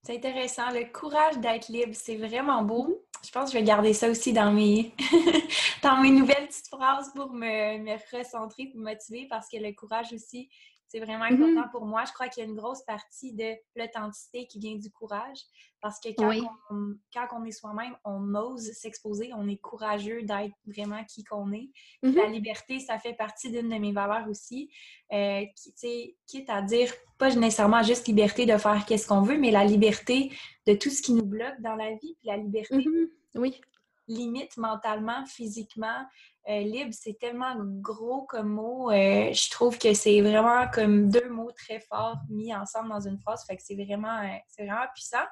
[0.03, 0.71] C'est intéressant.
[0.71, 3.03] Le courage d'être libre, c'est vraiment beau.
[3.25, 4.95] Je pense que je vais garder ça aussi dans mes,
[5.83, 9.73] dans mes nouvelles petites phrases pour me, me recentrer, pour me motiver, parce que le
[9.73, 10.51] courage aussi,
[10.95, 11.43] c'est vraiment mm-hmm.
[11.43, 12.05] important pour moi.
[12.07, 15.39] Je crois qu'il y a une grosse partie de l'authenticité qui vient du courage
[15.81, 16.33] parce que quand,
[16.71, 21.53] on, quand on est soi-même, on ose s'exposer, on est courageux d'être vraiment qui qu'on
[21.53, 21.71] est.
[22.03, 22.31] La mm-hmm.
[22.31, 24.71] liberté, ça fait partie d'une de mes valeurs aussi.
[25.13, 29.51] Euh, qui, quitte à dire, pas nécessairement juste liberté de faire qu'est-ce qu'on veut, mais
[29.51, 30.33] la liberté
[30.67, 32.77] de tout ce qui nous bloque dans la vie, puis la liberté.
[32.77, 33.09] Mm-hmm.
[33.35, 33.61] Oui
[34.07, 36.07] limite mentalement, physiquement,
[36.49, 38.91] euh, libre, c'est tellement gros comme mot.
[38.91, 43.19] Euh, je trouve que c'est vraiment comme deux mots très forts mis ensemble dans une
[43.19, 43.45] phrase.
[43.47, 45.25] Fait que c'est vraiment, euh, vraiment puissant.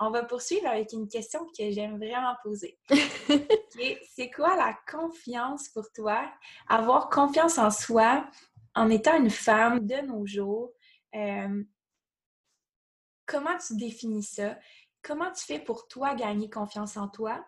[0.00, 2.78] on va poursuivre avec une question que j'aime vraiment poser.
[4.16, 6.32] c'est quoi la confiance pour toi?
[6.68, 8.26] Avoir confiance en soi
[8.74, 10.72] en étant une femme de nos jours.
[13.26, 14.56] comment tu définis ça?
[15.04, 17.44] Comment tu fais pour toi gagner confiance en toi?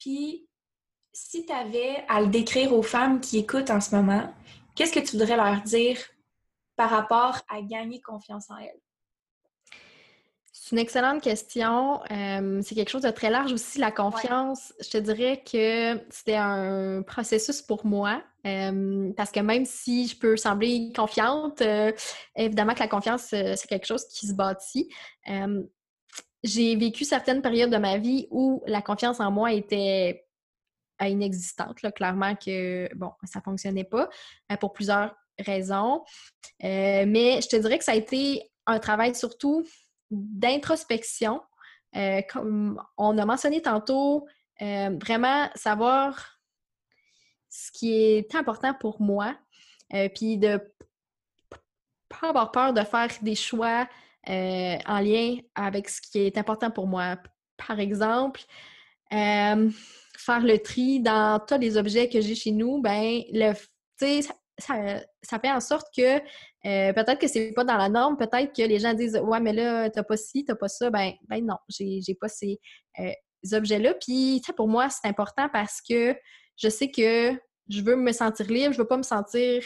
[0.00, 0.48] Puis,
[1.12, 4.34] si tu avais à le décrire aux femmes qui écoutent en ce moment,
[4.74, 5.98] qu'est-ce que tu voudrais leur dire
[6.74, 8.80] par rapport à gagner confiance en elles?
[10.52, 12.02] C'est une excellente question.
[12.10, 14.74] Euh, c'est quelque chose de très large aussi, la confiance.
[14.80, 18.20] Je te dirais que c'était un processus pour moi.
[18.46, 21.92] Euh, parce que même si je peux sembler confiante, euh,
[22.34, 24.88] évidemment que la confiance, c'est quelque chose qui se bâtit
[26.42, 30.26] j'ai vécu certaines périodes de ma vie où la confiance en moi était
[31.00, 34.08] inexistante, là, clairement que, bon, ça fonctionnait pas
[34.52, 36.04] euh, pour plusieurs raisons.
[36.62, 39.64] Euh, mais je te dirais que ça a été un travail surtout
[40.10, 41.40] d'introspection.
[41.96, 44.26] Euh, comme on a mentionné tantôt,
[44.62, 46.38] euh, vraiment savoir
[47.48, 49.36] ce qui est important pour moi,
[49.94, 50.60] euh, puis de
[52.08, 53.88] pas avoir peur de faire des choix
[54.26, 57.16] en lien avec ce qui est important pour moi.
[57.56, 58.40] Par exemple,
[59.10, 63.54] faire le tri dans tous les objets que j'ai chez nous, ben le,
[64.60, 66.18] ça, fait en sorte que
[66.66, 69.52] euh, peut-être que c'est pas dans la norme, peut-être que les gens disent Ouais, mais
[69.52, 70.90] là, t'as pas ci, t'as pas ça.
[70.90, 72.60] Ben, ben non, j'ai pas ces,
[72.98, 73.12] euh,
[73.52, 73.94] objets-là.
[73.94, 76.14] Puis, pour moi, c'est important parce que
[76.56, 77.32] je sais que
[77.68, 79.62] je veux me sentir libre, je veux pas me sentir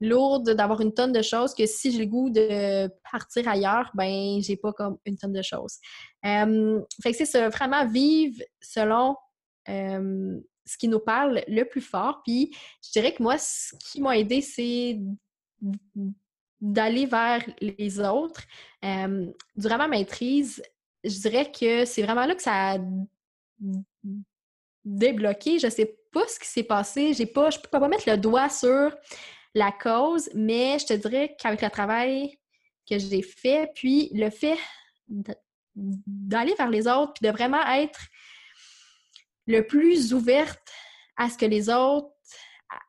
[0.00, 4.40] lourde d'avoir une tonne de choses que si j'ai le goût de partir ailleurs, ben
[4.40, 5.78] j'ai pas comme une tonne de choses.
[6.22, 9.16] Fait que c'est vraiment vivre selon
[9.66, 12.20] ce qui nous parle le plus fort.
[12.24, 15.00] Puis je dirais que moi, ce qui m'a aidé, c'est
[16.60, 18.42] d'aller vers les autres.
[18.82, 20.62] durant ma maîtrise,
[21.04, 22.78] je dirais que c'est vraiment là que ça a
[24.84, 25.58] débloqué.
[25.58, 27.12] Je sais pas ce qui s'est passé.
[27.14, 28.94] J'ai pas, je peux pas mettre le doigt sur
[29.54, 32.38] la cause, mais je te dirais qu'avec le travail
[32.88, 34.58] que j'ai fait, puis le fait
[35.74, 38.00] d'aller vers les autres, puis de vraiment être
[39.46, 40.70] le plus ouverte
[41.16, 42.10] à ce que les autres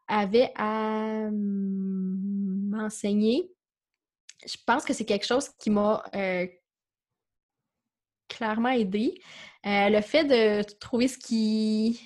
[0.07, 1.29] avaient à
[2.71, 3.49] m'enseigner.
[4.45, 6.47] Je pense que c'est quelque chose qui m'a euh,
[8.27, 9.21] clairement aidé.
[9.65, 11.99] Euh, le fait de trouver ce qui,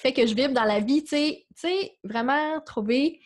[0.00, 1.16] fait que je vibre dans la vie, tu
[1.54, 3.20] sais, vraiment trouver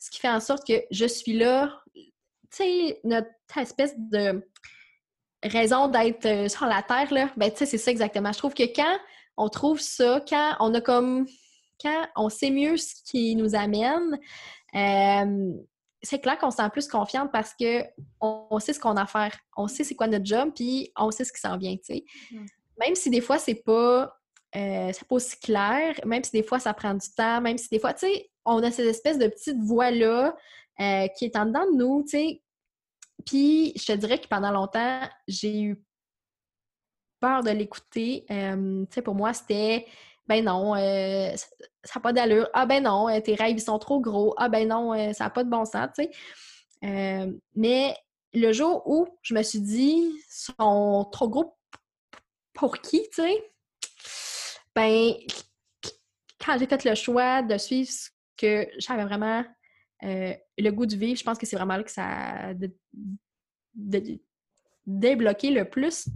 [0.00, 1.80] ce qui fait en sorte que je suis là.
[1.94, 2.10] Tu
[2.50, 4.44] sais, notre espèce de
[5.42, 8.32] raison d'être euh, sur la Terre, là, ben, tu sais, c'est ça exactement.
[8.32, 8.98] Je trouve que quand
[9.36, 11.26] on trouve ça quand on a comme
[11.80, 14.18] quand on sait mieux ce qui nous amène,
[14.74, 15.52] euh,
[16.02, 17.84] c'est clair qu'on se sent plus confiante parce que
[18.20, 21.10] on, sait ce qu'on a à faire, on sait c'est quoi notre job, puis on
[21.10, 22.04] sait ce qui s'en vient, tu sais.
[22.30, 22.46] Mm.
[22.80, 24.19] Même si des fois c'est pas
[24.56, 27.78] euh, pas aussi clair, même si des fois ça prend du temps, même si des
[27.78, 30.36] fois, tu sais, on a cette espèce de petite voix-là
[30.80, 32.42] euh, qui est en dedans de nous, tu sais.
[33.26, 35.84] Puis je te dirais que pendant longtemps, j'ai eu
[37.20, 38.24] peur de l'écouter.
[38.28, 39.86] tu sais, pour moi, c'était
[40.30, 41.34] ben non, euh,
[41.82, 42.48] ça n'a pas d'allure.
[42.52, 44.32] Ah ben non, euh, tes rêves ils sont trop gros.
[44.36, 47.32] Ah ben non, euh, ça n'a pas de bon sens, tu sais.
[47.56, 47.96] mais
[48.32, 51.56] le jour où je me suis dit, sont trop gros
[52.54, 53.52] pour qui, tu sais,
[54.80, 55.14] ben,
[56.42, 59.44] quand j'ai fait le choix de suivre ce que j'avais vraiment
[60.02, 62.54] le goût de vivre, je pense que c'est vraiment là que ça a
[64.86, 66.08] débloqué le plus.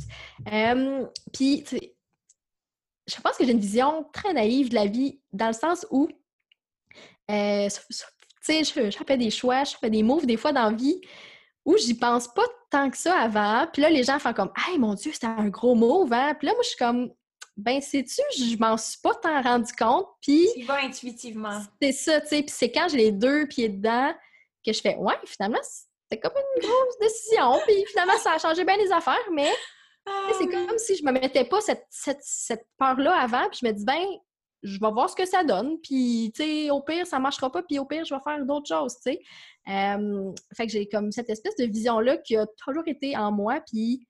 [1.33, 1.64] Puis,
[3.07, 6.09] je pense que j'ai une vision très naïve de la vie, dans le sens où,
[7.31, 7.96] euh, tu
[8.40, 11.00] sais, je, fais des choix, je fais des moves des fois dans la vie
[11.66, 13.66] où j'y pense pas tant que ça avant.
[13.72, 16.35] Puis là, les gens font comme Hey, mon Dieu, c'était un gros move, hein?
[16.38, 17.12] Puis là, moi, je suis comme
[17.57, 20.09] Ben, sais-tu, je m'en suis pas tant rendu compte.
[20.21, 20.49] Puis.
[20.57, 21.61] Tu vas intuitivement.
[21.81, 22.43] C'est ça, tu sais.
[22.43, 24.12] Puis c'est quand j'ai les deux pieds dedans
[24.64, 25.61] que je fais Ouais, finalement,
[26.11, 27.53] c'est comme une grosse décision.
[27.67, 29.51] Puis finalement, ça a changé bien les affaires, mais
[30.07, 33.73] ah c'est comme si je me mettais pas cette, cette, peur-là avant, puis je me
[33.73, 34.05] dis, ben,
[34.62, 37.62] je vais voir ce que ça donne, puis, tu sais, au pire, ça marchera pas,
[37.62, 39.21] puis au pire, je vais faire d'autres choses, tu sais.
[39.67, 44.07] fait que j'ai comme cette espèce de vision-là qui a toujours été en moi, puis,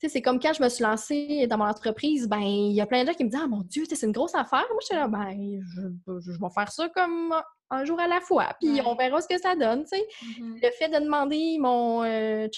[0.00, 3.02] c'est comme quand je me suis lancée dans mon entreprise, ben, il y a plein
[3.02, 4.64] de gens qui me disent, ah mon Dieu, c'est une grosse affaire.
[4.70, 5.60] Moi, je suis là, ben,
[6.06, 7.34] je, vais faire ça comme
[7.70, 10.06] un jour à la fois, puis on verra ce que ça donne, tu sais.
[10.22, 10.62] Mm-hmm.
[10.62, 12.48] Le fait de demander mon euh,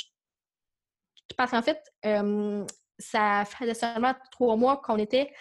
[1.37, 1.81] parce qu'en fait,
[2.99, 5.33] ça faisait seulement trois mois qu'on était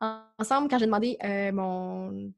[0.00, 2.32] ensemble quand j'ai demandé euh, mon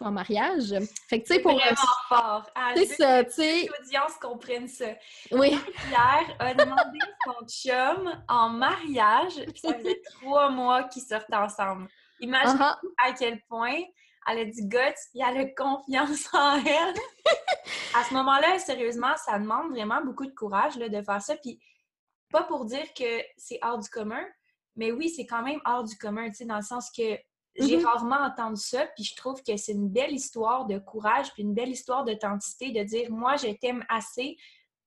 [0.00, 0.74] en mariage.
[1.08, 1.52] Fait que, tu sais, pour.
[1.52, 1.76] Vraiment
[2.08, 2.50] fort.
[2.54, 3.68] Ah, c'est ça, tu sais.
[3.78, 4.86] l'audience comprenne ça.
[5.30, 5.58] Oui.
[5.88, 11.88] Pierre a demandé son chum en mariage, puis ça faisait trois mois qu'ils sortent ensemble.
[12.20, 12.76] Imagine uh-huh.
[13.06, 13.80] à quel point
[14.26, 14.78] elle a du guts,
[15.14, 16.94] et elle a confiance en elle.
[17.94, 21.36] à ce moment-là, sérieusement, ça demande vraiment beaucoup de courage là, de faire ça.
[21.36, 21.60] Puis
[22.30, 24.22] pas pour dire que c'est hors du commun,
[24.76, 27.18] mais oui, c'est quand même hors du commun, tu sais, dans le sens que
[27.58, 27.84] j'ai mm-hmm.
[27.84, 31.54] rarement entendu ça, puis je trouve que c'est une belle histoire de courage, puis une
[31.54, 34.36] belle histoire d'authenticité, de dire moi, je t'aime assez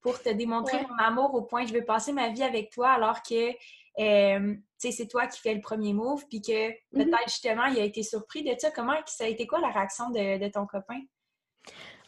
[0.02, 2.90] pour te démontrer mon amour au point que je veux passer ma vie avec toi,
[2.92, 3.52] alors que
[4.00, 6.94] euh, c'est toi qui fais le premier move, puis que mm-hmm.
[6.94, 8.72] peut-être justement, il a été surpris de ça.
[8.72, 11.02] Comment ça a été quoi la réaction de ton copain?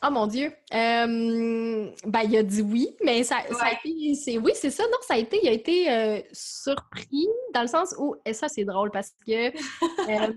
[0.05, 0.47] Oh mon Dieu!
[0.73, 4.13] Euh, ben, il a dit oui, mais ça, a été.
[4.15, 4.83] C'est, oui, c'est ça.
[4.83, 5.39] Non, ça a été.
[5.41, 8.13] Il a été euh, surpris dans le sens où.
[8.25, 9.51] Et ça, c'est drôle parce que.
[10.09, 10.33] Euh,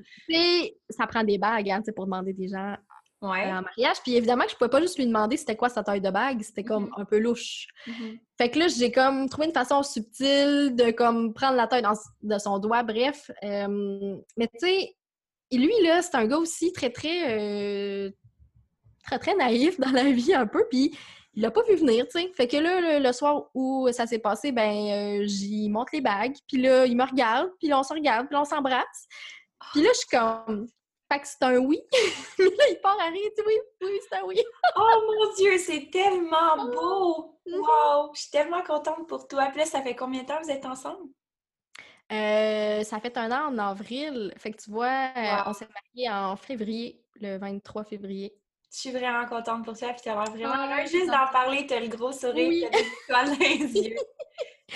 [0.91, 2.77] ça prend des bagues hein, pour demander des gens
[3.23, 3.51] ouais.
[3.51, 3.97] en mariage.
[4.05, 6.63] Puis évidemment je pouvais pas juste lui demander c'était quoi sa taille de bague, c'était
[6.63, 7.01] comme mm-hmm.
[7.01, 7.67] un peu louche.
[7.87, 8.19] Mm-hmm.
[8.39, 11.83] Fait que là, j'ai comme trouvé une façon subtile de comme prendre la taille
[12.23, 13.31] de son doigt, bref.
[13.43, 14.97] mais tu sais,
[15.53, 18.13] lui, là, c'est un gars aussi très, très,
[19.07, 20.67] très, très naïf dans la vie un peu.
[20.69, 20.97] Puis
[21.35, 22.33] il l'a pas vu venir, tu sais.
[22.35, 26.35] Fait que là, le, soir où ça s'est passé, ben, euh, j'y monte les bagues,
[26.49, 29.07] puis là, il me regarde, puis là, on se regarde, puis là, on s'embrasse.
[29.73, 30.67] Puis là, je suis comme,
[31.13, 31.81] fait que c'est un oui.
[32.39, 34.43] là, il part à rire, oui, oui, c'est un oui.
[34.77, 36.67] oh mon Dieu, c'est tellement ah.
[36.73, 37.39] beau!
[37.47, 37.59] Mm-hmm.
[37.59, 38.15] Wow!
[38.15, 39.47] Je suis tellement contente pour toi.
[39.51, 41.11] Puis là, ça fait combien de temps que vous êtes ensemble?
[42.13, 44.33] Euh, ça fait un an en avril.
[44.37, 48.37] Fait que tu vois, euh, on s'est mariés en février, le 23 février.
[48.73, 51.89] Je suis vraiment contente pour toi, puis tu vraiment Juste d'en parler, tu as le
[51.89, 52.67] gros sourire, oui.
[53.07, 53.57] tu as dans les
[53.89, 53.97] yeux.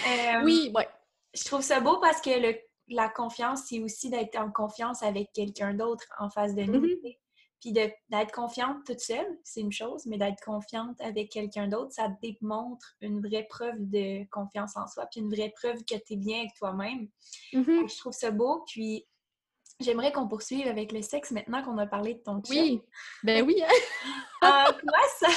[0.06, 0.88] Euh, oui, ouais.
[1.34, 2.56] Je trouve ça beau parce que le,
[2.88, 6.86] la confiance, c'est aussi d'être en confiance avec quelqu'un d'autre en face de nous.
[6.86, 7.16] Mm-hmm.
[7.60, 12.08] Puis d'être confiante toute seule, c'est une chose, mais d'être confiante avec quelqu'un d'autre, ça
[12.22, 16.16] démontre une vraie preuve de confiance en soi, puis une vraie preuve que tu es
[16.16, 17.08] bien avec toi-même.
[17.52, 17.92] Mm-hmm.
[17.92, 18.64] Je trouve ça beau.
[18.66, 19.06] Puis
[19.80, 22.62] J'aimerais qu'on poursuive avec le sexe maintenant qu'on a parlé de ton chien.
[22.62, 22.82] Oui,
[23.22, 23.62] ben oui.
[24.42, 25.28] en, quoi ça...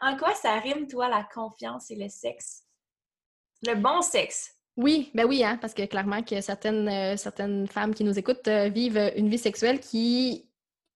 [0.00, 2.64] en quoi ça rime, toi, la confiance et le sexe?
[3.62, 4.54] Le bon sexe.
[4.76, 8.46] Oui, ben oui, hein, parce que clairement que certaines, euh, certaines femmes qui nous écoutent
[8.48, 10.48] euh, vivent une vie sexuelle qui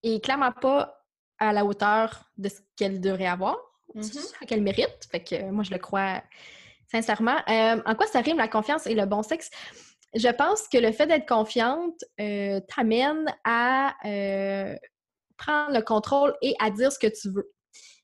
[0.02, 1.04] est clairement pas
[1.38, 3.56] à la hauteur de ce qu'elle devrait avoir,
[3.96, 4.46] mm-hmm.
[4.46, 5.08] qu'elle mérite.
[5.10, 6.22] Fait que moi, je le crois
[6.92, 7.36] sincèrement.
[7.48, 9.50] Euh, en quoi ça rime la confiance et le bon sexe?
[10.14, 14.76] Je pense que le fait d'être confiante euh, t'amène à euh,
[15.36, 17.50] prendre le contrôle et à dire ce que tu veux.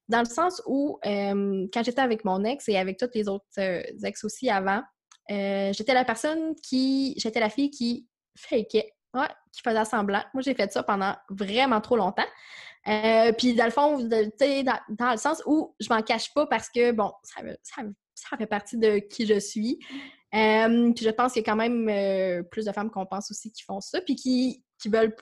[0.08, 3.44] Dans le sens où, euh, quand j'étais avec mon ex et avec toutes les autres
[3.58, 4.82] ex aussi avant,
[5.28, 8.94] j'étais la personne qui, j'étais la fille qui fakeait,
[9.52, 10.22] qui faisait semblant.
[10.32, 12.26] Moi, j'ai fait ça pendant vraiment trop longtemps.
[13.36, 14.30] puis, dans le fond, dans,
[14.88, 17.42] dans, le sens où je m'en cache pas parce que, bon, ça,
[18.14, 19.78] ça fait partie de qui je suis.
[20.34, 23.30] Euh, puis je pense qu'il y a quand même euh, plus de femmes qu'on pense
[23.30, 25.16] aussi qui font ça, puis qui, qui veulent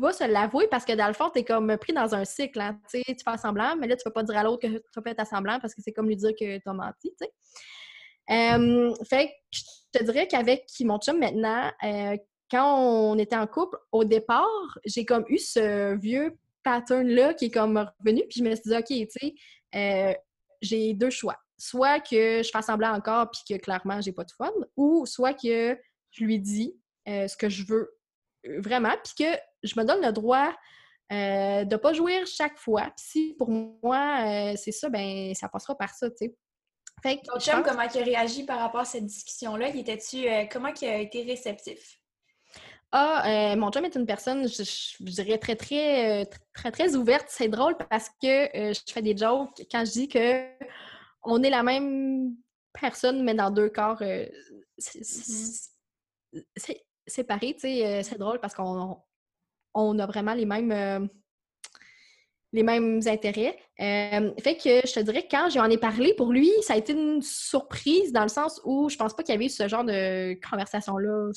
[0.00, 2.60] pas se l'avouer parce que dans le fond, t'es comme pris dans un cycle.
[2.60, 5.02] Hein, tu fais semblant, mais là, tu peux pas dire à l'autre que tu as
[5.02, 7.12] fait semblant parce que c'est comme lui dire que tu as menti.
[7.18, 7.32] sais.
[8.30, 11.70] Euh, fait que je te dirais qu'avec mon chum maintenant,
[12.50, 17.50] quand on était en couple, au départ, j'ai comme eu ce vieux pattern-là qui est
[17.50, 19.34] comme revenu, puis je me suis dit, OK, tu
[19.72, 20.20] sais,
[20.62, 24.32] j'ai deux choix soit que je fasse semblant encore puis que clairement j'ai pas de
[24.32, 25.78] fun, ou soit que
[26.10, 26.76] je lui dis
[27.08, 27.96] euh, ce que je veux
[28.48, 30.52] euh, vraiment, puis que je me donne le droit
[31.12, 32.90] euh, de pas jouir chaque fois.
[32.96, 36.36] Puis si pour moi c'est ça, ben ça passera par ça, tu sais.
[37.00, 39.68] Fait Ton chum, comment il a réagi par rapport à cette discussion-là?
[39.68, 42.00] Il était-tu comment il a été réceptif?
[42.90, 47.26] Ah, mon chum est une personne, je, dirais, très, très, très, très, ouverte.
[47.28, 50.46] C'est drôle parce que je fais des jokes quand je dis que
[51.22, 52.36] on est la même
[52.78, 54.26] personne, mais dans deux corps euh,
[54.80, 55.68] mm-hmm.
[57.06, 57.56] séparés.
[57.64, 58.98] Euh, c'est drôle parce qu'on
[59.74, 61.06] on a vraiment les mêmes, euh,
[62.52, 63.58] les mêmes intérêts.
[63.78, 66.92] fait que je te dirais que quand j'en ai parlé, pour lui, ça a été
[66.92, 69.84] une surprise dans le sens où je pense pas qu'il y avait eu ce genre
[69.84, 71.30] de conversation-là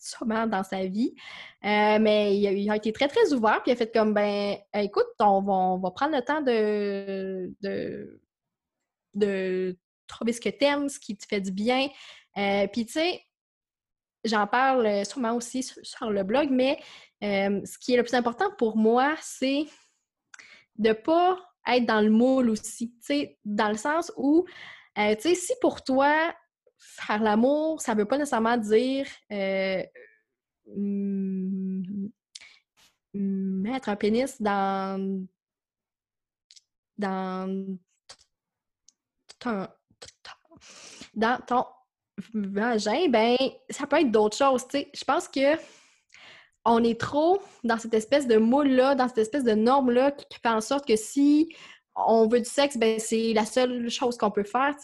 [0.00, 1.14] sûrement dans sa vie.
[1.62, 5.42] mais il a, été très, très ouvert, puis il a fait comme, ben, écoute, on
[5.42, 8.20] va, on va prendre le temps de, de
[9.18, 9.76] de
[10.06, 11.88] trouver ce que t'aimes, ce qui te fait du bien.
[12.36, 13.22] Euh, puis, tu sais,
[14.24, 16.80] j'en parle euh, sûrement aussi sur, le blog, mais
[17.22, 19.66] euh, ce qui est le plus important pour moi, c'est
[20.76, 22.90] de pas être dans le moule aussi.
[22.90, 24.46] Tu sais, dans le sens où,
[24.96, 26.34] tu sais, si pour toi,
[26.78, 29.06] faire l'amour, ça veut pas nécessairement dire
[33.14, 35.26] mettre un pénis dans
[36.98, 37.78] dans
[41.14, 41.64] dans ton
[42.34, 43.36] vagin, ben
[43.70, 44.66] ça peut être d'autres choses.
[44.72, 45.56] Je pense que
[46.64, 50.48] on est trop dans cette espèce de moule-là, dans cette espèce de norme-là qui fait
[50.48, 51.54] en sorte que si
[51.94, 54.74] on veut du sexe, ben c'est la seule chose qu'on peut faire.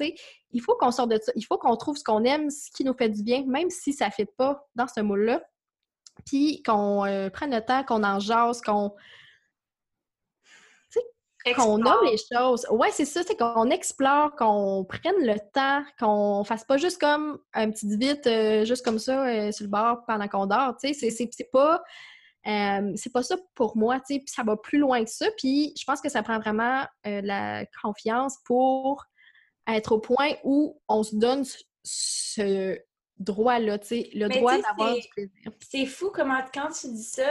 [0.52, 1.32] Il faut qu'on sorte de ça.
[1.36, 3.92] Il faut qu'on trouve ce qu'on aime, ce qui nous fait du bien, même si
[3.92, 5.42] ça ne fait pas dans ce moule-là.
[6.26, 8.18] Puis qu'on euh, prenne le temps, qu'on en
[8.64, 8.94] qu'on
[11.52, 12.66] qu'on nomme les choses.
[12.70, 17.38] Ouais, c'est ça, c'est qu'on explore, qu'on prenne le temps, qu'on fasse pas juste comme
[17.52, 20.76] un petit vite, euh, juste comme ça, euh, sur le bord pendant qu'on dort.
[20.82, 21.82] Tu sais, c'est pas.
[22.46, 25.26] Euh, c'est pas ça pour moi, tu sais, ça va plus loin que ça.
[25.38, 29.04] Puis je pense que ça prend vraiment la confiance pour
[29.66, 31.44] être au point où on se donne
[31.82, 32.78] ce
[33.18, 35.52] droit-là, tu sais, le droit d'avoir du plaisir.
[35.60, 37.30] C'est fou comment, quand tu dis ça,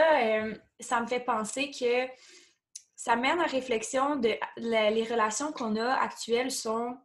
[0.80, 2.08] ça me fait penser que
[3.04, 6.96] ça mène à réflexion de les relations qu'on a actuelles sont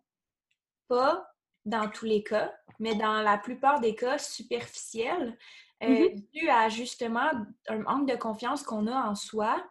[0.88, 1.30] pas
[1.66, 5.38] dans tous les cas, mais dans la plupart des cas superficielles,
[5.84, 6.32] euh, mm-hmm.
[6.34, 7.30] dû à justement
[7.68, 9.62] un manque de confiance qu'on a en soi,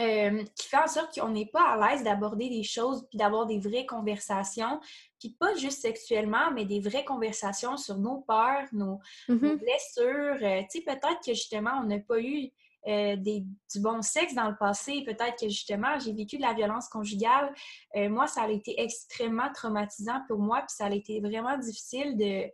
[0.00, 3.44] euh, qui fait en sorte qu'on n'est pas à l'aise d'aborder des choses puis d'avoir
[3.44, 4.80] des vraies conversations,
[5.20, 8.98] puis pas juste sexuellement, mais des vraies conversations sur nos peurs, nos,
[9.28, 9.56] mm-hmm.
[9.58, 10.38] blessures.
[10.40, 12.50] Euh, tu sais, peut-être que justement, on n'a pas eu
[12.86, 15.02] euh, du bon sexe dans le passé.
[15.04, 17.52] Peut-être que justement, j'ai vécu de la violence conjugale.
[17.94, 22.50] moi, ça a été extrêmement traumatisant pour moi, puis ça a été vraiment difficile de,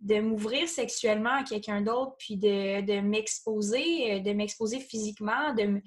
[0.00, 5.80] de m'ouvrir sexuellement à quelqu'un d'autre, puis de, m'exposer, euh, de m'exposer physiquement, de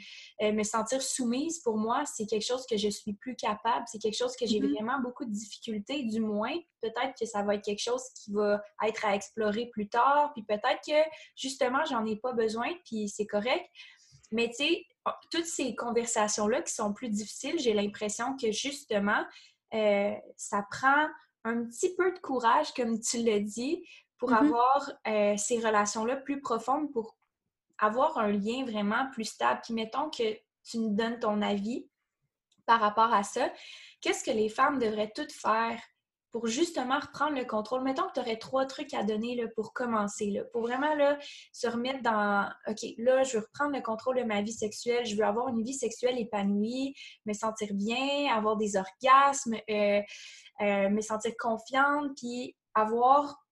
[0.44, 3.86] euh, me sentir soumise, pour moi, c'est quelque chose que je suis plus capable.
[3.88, 4.74] C'est quelque chose que j'ai mm-hmm.
[4.74, 6.56] vraiment beaucoup de difficultés, du moins.
[6.82, 10.44] Peut-être que ça va être quelque chose qui va être à explorer plus tard, puis
[10.44, 13.66] peut-être que, justement, j'en ai pas besoin, puis c'est correct.
[14.32, 14.86] Mais tu sais,
[15.32, 19.24] toutes ces conversations-là qui sont plus difficiles, j'ai l'impression que, justement,
[19.74, 21.08] euh, ça prend
[21.46, 23.84] un petit peu de courage, comme tu l'as dit,
[24.24, 24.46] pour mm-hmm.
[24.46, 27.18] avoir euh, ces relations-là plus profondes, pour
[27.78, 29.60] avoir un lien vraiment plus stable.
[29.66, 31.90] Puis mettons que tu nous donnes ton avis
[32.66, 33.52] par rapport à ça.
[34.00, 35.78] Qu'est-ce que les femmes devraient toutes faire
[36.32, 37.84] pour justement reprendre le contrôle?
[37.84, 41.20] Mettons que tu aurais trois trucs à donner là, pour commencer, là, pour vraiment là,
[41.52, 45.18] se remettre dans OK, là, je veux reprendre le contrôle de ma vie sexuelle, je
[45.18, 46.96] veux avoir une vie sexuelle épanouie,
[47.26, 50.02] me sentir bien, avoir des orgasmes, euh,
[50.62, 53.43] euh, me sentir confiante, puis avoir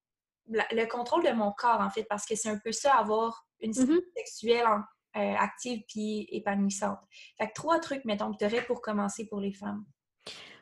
[0.48, 3.72] le contrôle de mon corps, en fait, parce que c'est un peu ça, avoir une
[3.72, 4.00] mm-hmm.
[4.16, 4.66] sexuelle
[5.14, 6.98] euh, active puis épanouissante.
[7.36, 9.84] Fait que trois trucs, mettons, que tu aurais pour commencer pour les femmes.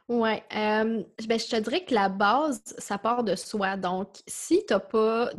[0.08, 0.32] Oui.
[0.56, 3.76] Euh, ben, je te dirais que la base, ça part de soi.
[3.76, 5.30] Donc, si tu pas,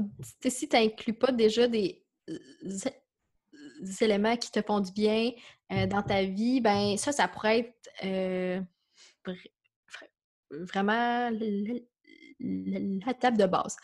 [0.47, 2.01] si tu n'inclus pas déjà des,
[3.99, 5.31] éléments qui te font du bien
[5.73, 8.63] euh, dans ta vie, ben ça, ça pourrait être
[10.51, 11.29] vraiment
[12.39, 13.75] la table de base.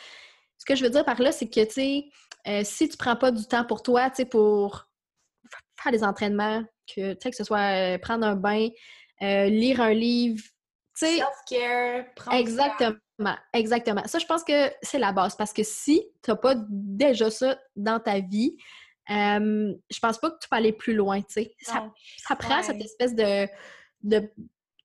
[0.58, 2.06] Ce que je veux dire par là, c'est que, tu sais,
[2.48, 4.88] euh, si tu prends pas du temps pour toi, tu sais, pour
[5.82, 8.70] faire des entraînements, que, que ce soit euh, prendre un bain,
[9.22, 10.42] euh, lire un livre,
[10.98, 11.18] tu sais...
[11.18, 14.04] Self-care, prendre Exactement, exactement.
[14.06, 17.58] Ça, je pense que c'est la base, parce que si tu n'as pas déjà ça
[17.76, 18.56] dans ta vie,
[19.10, 21.56] je pense pas que tu peux aller plus loin, tu sais.
[21.62, 23.48] Ça, ça, prend cette espèce de,
[24.04, 24.32] de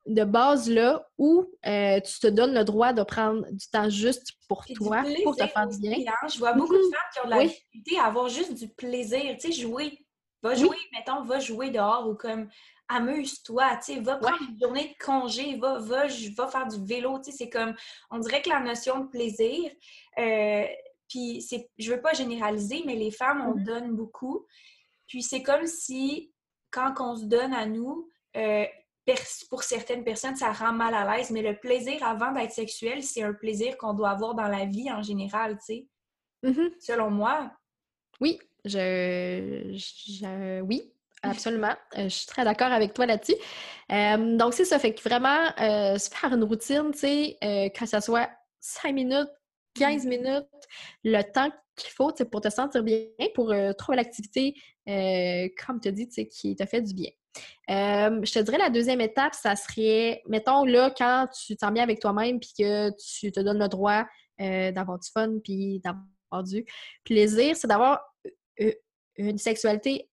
[0.07, 4.65] de base-là où euh, tu te donnes le droit de prendre du temps juste pour
[4.75, 5.99] toi, pour te faire du bien.
[6.09, 6.29] Hein.
[6.29, 9.37] Je vois beaucoup de femmes qui ont de la difficulté à avoir juste du plaisir,
[9.39, 9.99] tu sais, jouer.
[10.43, 12.49] Va jouer, mettons, va jouer dehors ou comme
[12.89, 17.19] amuse-toi, tu sais, va prendre une journée de congé, va, va, va faire du vélo,
[17.19, 17.75] tu sais, c'est comme,
[18.11, 19.71] on dirait que la notion de plaisir,
[20.19, 20.67] euh,
[21.09, 21.47] puis
[21.79, 23.65] je veux pas généraliser, mais les femmes, on mm-hmm.
[23.65, 24.47] donne beaucoup,
[25.07, 26.33] puis c'est comme si,
[26.71, 28.67] quand on se donne à nous, euh,
[29.49, 33.23] pour certaines personnes, ça rend mal à l'aise, mais le plaisir avant d'être sexuel, c'est
[33.23, 35.89] un plaisir qu'on doit avoir dans la vie en général, tu sais.
[36.45, 36.71] Mm-hmm.
[36.81, 37.53] Selon moi.
[38.21, 40.93] Oui, je, oui,
[41.23, 41.75] absolument.
[41.99, 43.35] Euh, je suis très d'accord avec toi là-dessus.
[43.91, 44.79] Euh, donc, c'est ça.
[44.79, 47.39] Fait que vraiment, euh, se faire une routine, tu sais,
[47.75, 48.31] que ce soit
[48.61, 49.31] 5 minutes,
[49.75, 50.09] 15 mm-hmm.
[50.09, 50.47] minutes,
[51.05, 54.55] le temps qu'il faut pour te sentir bien, pour trouver l'activité,
[54.87, 57.11] comme tu dis, qui te fait du bien.
[57.71, 61.83] Euh, je te dirais la deuxième étape, ça serait, mettons là, quand tu t'en bien
[61.83, 64.05] avec toi-même puis que tu te donnes le droit
[64.41, 66.65] euh, d'avoir du fun puis d'avoir du
[67.05, 68.01] plaisir, c'est d'avoir
[68.61, 68.73] euh,
[69.17, 70.11] une sexualité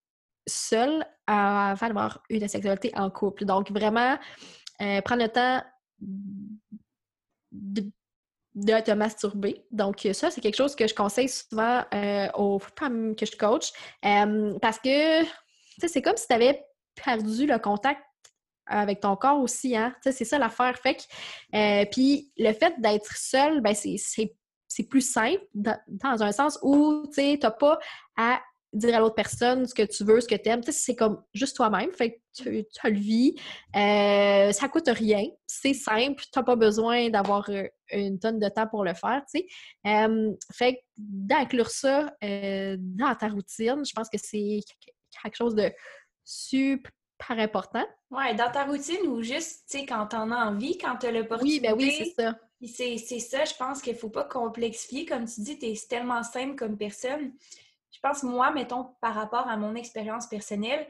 [0.48, 3.46] seule avant d'avoir une sexualité en couple.
[3.46, 4.18] Donc, vraiment,
[5.06, 5.62] prendre le temps
[7.52, 7.84] de,
[8.56, 9.66] te masturber.
[9.70, 11.84] Donc, ça, c'est quelque chose que je conseille souvent
[12.34, 15.24] aux femmes que je coach parce que
[15.88, 16.66] c'est comme si tu avais
[17.04, 18.02] perdu le contact
[18.66, 19.95] avec ton corps aussi, hein?
[20.02, 20.78] C'est ça l'affaire.
[20.78, 21.02] Fait que,
[21.56, 27.38] euh, puis le fait d'être seul, ben c'est plus simple dans, un sens où tu
[27.38, 27.80] n'as pas
[28.16, 28.39] à
[28.72, 30.62] dire à l'autre personne ce que tu veux, ce que tu aimes.
[30.64, 31.91] C'est comme juste toi-même.
[31.91, 33.36] Fait que tu, tu le vis.
[33.76, 35.26] Euh, ça coûte rien.
[35.47, 36.22] C'est simple.
[36.22, 39.24] Tu n'as pas besoin d'avoir euh, une tonne de temps pour le faire.
[39.88, 44.60] Euh, fait que d'inclure ça dans ta routine, je pense que c'est
[45.24, 45.72] quelque chose de
[46.30, 46.92] super
[47.30, 47.86] important.
[48.12, 51.72] Oui, dans ta routine ou juste, tu sais, quand t'en as envie, quand t'as l'opportunité.
[51.72, 52.36] Oui, ben oui, c'est ça.
[52.98, 55.06] C'est ça, je pense qu'il faut pas complexifier.
[55.06, 57.34] Comme tu dis, t'es tellement simple comme personne.
[57.92, 60.88] Je pense, moi, mettons, par rapport à mon expérience personnelle,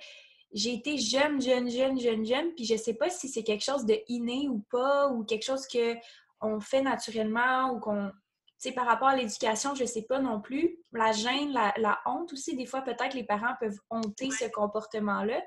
[0.51, 3.85] j'ai été jeune, jeune, jeune, jeune, jeune, puis je sais pas si c'est quelque chose
[3.85, 5.95] de inné ou pas, ou quelque chose que
[6.41, 8.11] on fait naturellement ou qu'on
[8.59, 10.77] sais, par rapport à l'éducation, je sais pas non plus.
[10.91, 15.41] La gêne, la, honte aussi, des fois, peut-être les parents peuvent honter ce comportement-là.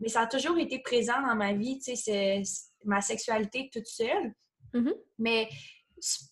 [0.00, 2.42] Mais ça a toujours été présent dans ma vie, tu sais,
[2.84, 4.34] ma sexualité toute seule.
[4.74, 4.94] Mm-hmm.
[5.18, 5.48] Mais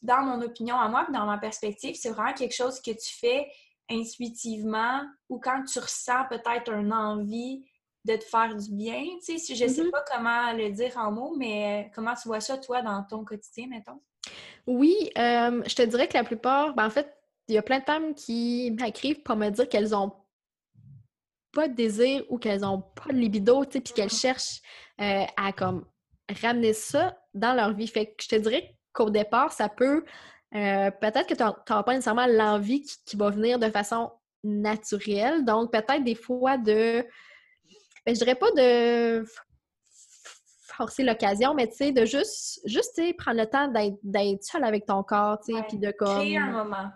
[0.03, 3.49] dans mon opinion à moi, dans ma perspective, c'est vraiment quelque chose que tu fais
[3.89, 7.65] intuitivement ou quand tu ressens peut-être une envie
[8.05, 9.05] de te faire du bien.
[9.25, 9.91] Tu sais, je ne sais mm-hmm.
[9.91, 13.67] pas comment le dire en mots, mais comment tu vois ça, toi, dans ton quotidien,
[13.69, 14.01] mettons?
[14.67, 17.13] Oui, euh, je te dirais que la plupart, ben, en fait,
[17.49, 20.13] il y a plein de femmes qui m'écrivent pour me dire qu'elles ont
[21.53, 24.21] pas de désir ou qu'elles ont pas de libido, tu sais, puis qu'elles mm-hmm.
[24.21, 24.61] cherchent
[25.01, 25.87] euh, à comme
[26.43, 27.87] ramener ça dans leur vie.
[27.87, 30.05] Fait que je te dirais qu'au départ, ça peut
[30.55, 34.11] euh, peut-être que tu n'auras pas nécessairement l'envie qui, va venir de façon
[34.45, 35.45] naturelle.
[35.45, 37.05] Donc, peut-être des fois de.
[38.05, 39.25] Ben, je dirais pas de
[40.77, 43.73] forcer l'occasion, mais tu sais, de juste, juste prendre le temps
[44.03, 46.19] d'être seul avec ton corps, tu sais, puis de comme...
[46.19, 46.91] Créer un moment.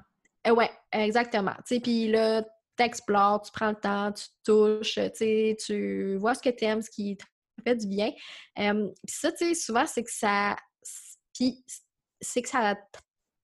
[0.46, 1.54] Euh, ouais, exactement.
[1.66, 2.42] Tu sais, puis là,
[2.76, 6.82] t'explores, tu prends le temps, tu touches, tu sais, tu vois ce que tu aimes,
[6.82, 7.24] ce qui te
[7.64, 8.12] fait du bien.
[8.58, 10.56] Euh, puis ça, tu sais, souvent, c'est que ça...
[11.34, 11.64] Puis
[12.20, 12.76] c'est que ça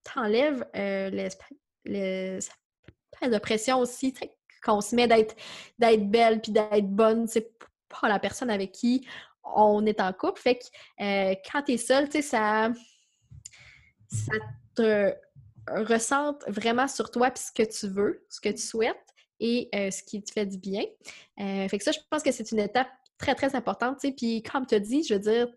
[0.05, 2.51] t'enlève euh, l'espèce
[3.23, 4.15] de pression aussi,
[4.63, 5.35] qu'on se met d'être
[5.79, 7.53] belle puis d'être bonne, c'est
[7.89, 9.07] pas la personne avec qui
[9.55, 10.41] on est en couple.
[10.41, 10.65] Fait que
[11.01, 12.71] euh, quand tu es seule, tu sais, ça,
[14.09, 14.33] ça
[14.75, 15.15] te
[15.69, 18.97] ressente vraiment sur toi puis ce que tu veux, ce que tu souhaites
[19.41, 20.85] et euh, ce qui te fait du bien.
[21.41, 22.89] Euh, fait que ça, je pense que c'est une étape
[23.19, 23.99] très, très importante.
[24.01, 24.13] Tu.
[24.13, 25.49] Puis comme tu dit, je veux dire,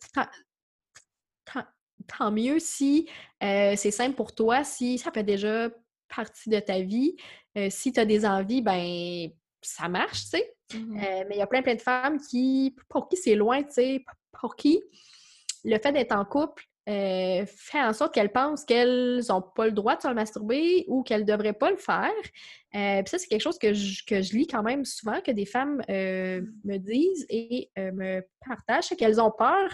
[2.07, 3.09] tant mieux si
[3.41, 5.69] c'est simple pour toi, si ça fait déjà
[6.07, 7.15] partie de ta vie.
[7.69, 9.29] si tu as des envies, ben
[9.61, 10.58] ça marche, tu sais.
[10.73, 13.71] Mmh mais il y a plein, plein de femmes qui, pour qui c'est loin, tu
[13.71, 14.05] sais,
[14.39, 14.81] pour qui
[15.65, 19.95] le fait d'être en couple fait en sorte qu'elles pensent qu'elles n'ont pas le droit
[19.95, 22.11] de se masturber ou qu'elles ne devraient pas le faire.
[22.71, 25.45] Puis ça, c'est quelque chose que je, que je, lis quand même souvent, que des
[25.45, 29.71] femmes me disent et me partagent, c'est qu'elles ont peur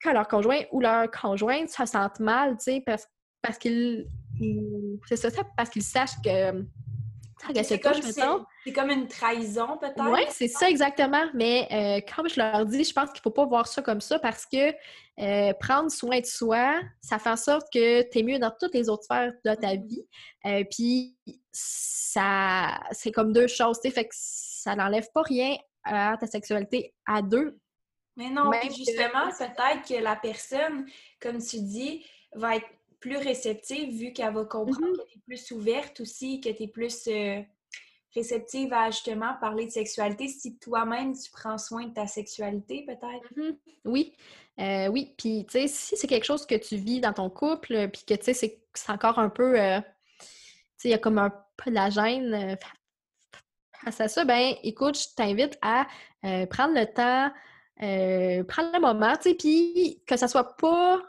[0.00, 3.08] que leur conjoint ou leur conjointe se sentent mal, tu sais, parce,
[3.40, 4.06] parce qu'ils.
[5.06, 6.64] C'est ça, parce qu'ils sachent que.
[7.52, 10.10] C'est comme, une trahison, peut-être?
[10.10, 11.24] Oui, c'est ça exactement.
[11.34, 14.00] Mais euh, comme je leur dis, je pense qu'il ne faut pas voir ça comme
[14.00, 14.72] ça parce que
[15.20, 18.74] euh, prendre soin de soi, ça fait en sorte que tu es mieux dans toutes
[18.74, 19.86] les autres sphères de ta mm-hmm.
[19.86, 20.06] vie.
[20.46, 21.16] Euh, puis
[21.52, 27.22] ça c'est comme deux choses, fait que ça n'enlève pas rien à ta sexualité à
[27.22, 27.58] deux.
[28.16, 30.86] Mais non, justement, peut-être que la personne,
[31.20, 32.66] comme tu dis, va être
[33.04, 35.04] plus réceptive vu qu'elle va comprendre mm-hmm.
[35.04, 37.42] que tu es plus ouverte aussi, que tu es plus euh,
[38.14, 43.34] réceptive à justement parler de sexualité si toi-même tu prends soin de ta sexualité, peut-être?
[43.36, 43.56] Mm-hmm.
[43.84, 44.14] Oui.
[44.58, 47.90] Euh, oui, puis tu sais, si c'est quelque chose que tu vis dans ton couple,
[47.90, 50.26] puis que tu sais, c'est encore un peu, euh, tu
[50.78, 52.56] sais, il y a comme un peu de la gêne
[53.84, 55.86] face à ça, ben écoute, je t'invite à
[56.46, 57.30] prendre le temps
[57.82, 61.02] euh, prendre le moment, tu sais, puis que ça soit pas,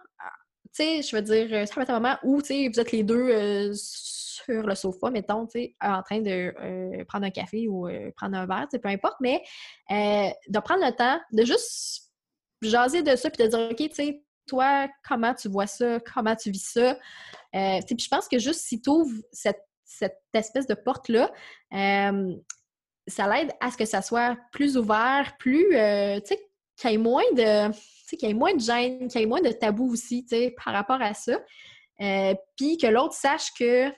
[0.76, 2.80] tu sais, je veux dire, euh, ça va être un moment où, tu sais, vous
[2.80, 7.30] êtes les deux euh, sur le sofa, mettons, tu sais, en train de prendre un
[7.30, 9.42] café ou prendre un verre, tu sais, peu importe, mais
[9.90, 12.12] de prendre le temps de juste
[12.62, 16.36] jaser de ça puis de dire, OK, tu sais, toi, comment tu vois ça, comment
[16.36, 16.98] tu vis ça.
[17.54, 21.32] puis je pense que juste si tu ouvres cette, cette espèce de porte-là,
[21.72, 26.45] ça l'aide à ce que ça soit plus ouvert, plus, tu sais,
[26.78, 27.72] qu'il y ait moins de
[28.10, 30.26] qu'il y ait moins de gêne, qu'il y ait moins de tabou aussi,
[30.64, 31.40] par rapport à ça.
[32.02, 33.90] Euh, puis que l'autre sache que,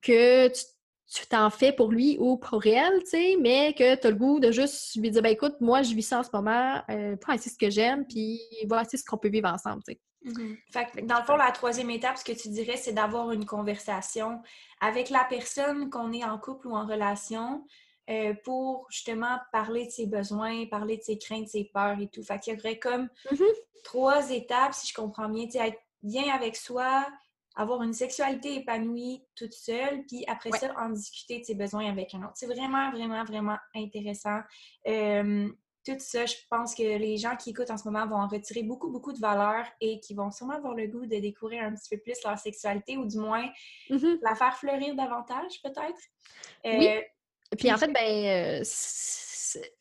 [0.00, 3.02] que tu t'en fais pour lui ou pour elle,
[3.40, 6.02] mais que tu as le goût de juste lui dire, ben écoute, moi, je vis
[6.02, 9.48] ça en ce moment, euh, c'est ce que j'aime, puis voici ce qu'on peut vivre
[9.48, 9.82] ensemble.
[10.24, 11.06] Mm-hmm.
[11.06, 14.40] Dans le fond, la troisième étape, ce que tu dirais, c'est d'avoir une conversation
[14.80, 17.66] avec la personne qu'on est en couple ou en relation,
[18.12, 22.08] euh, pour justement parler de ses besoins, parler de ses craintes, de ses peurs et
[22.08, 22.22] tout.
[22.22, 23.54] Fait qu'il y aurait comme mm-hmm.
[23.84, 27.06] trois étapes, si je comprends bien, être bien avec soi,
[27.54, 32.14] avoir une sexualité épanouie toute seule, puis après ça, en discuter de ses besoins avec
[32.14, 32.34] un autre.
[32.34, 34.40] C'est vraiment, vraiment, vraiment intéressant.
[34.86, 35.48] Euh,
[35.84, 38.62] tout ça, je pense que les gens qui écoutent en ce moment vont en retirer
[38.62, 41.96] beaucoup, beaucoup de valeur et qui vont sûrement avoir le goût de découvrir un petit
[41.96, 43.48] peu plus leur sexualité ou du moins
[43.90, 44.18] mm-hmm.
[44.22, 46.00] la faire fleurir davantage, peut-être.
[46.66, 47.00] Euh,
[47.56, 48.62] puis en fait, ben, euh,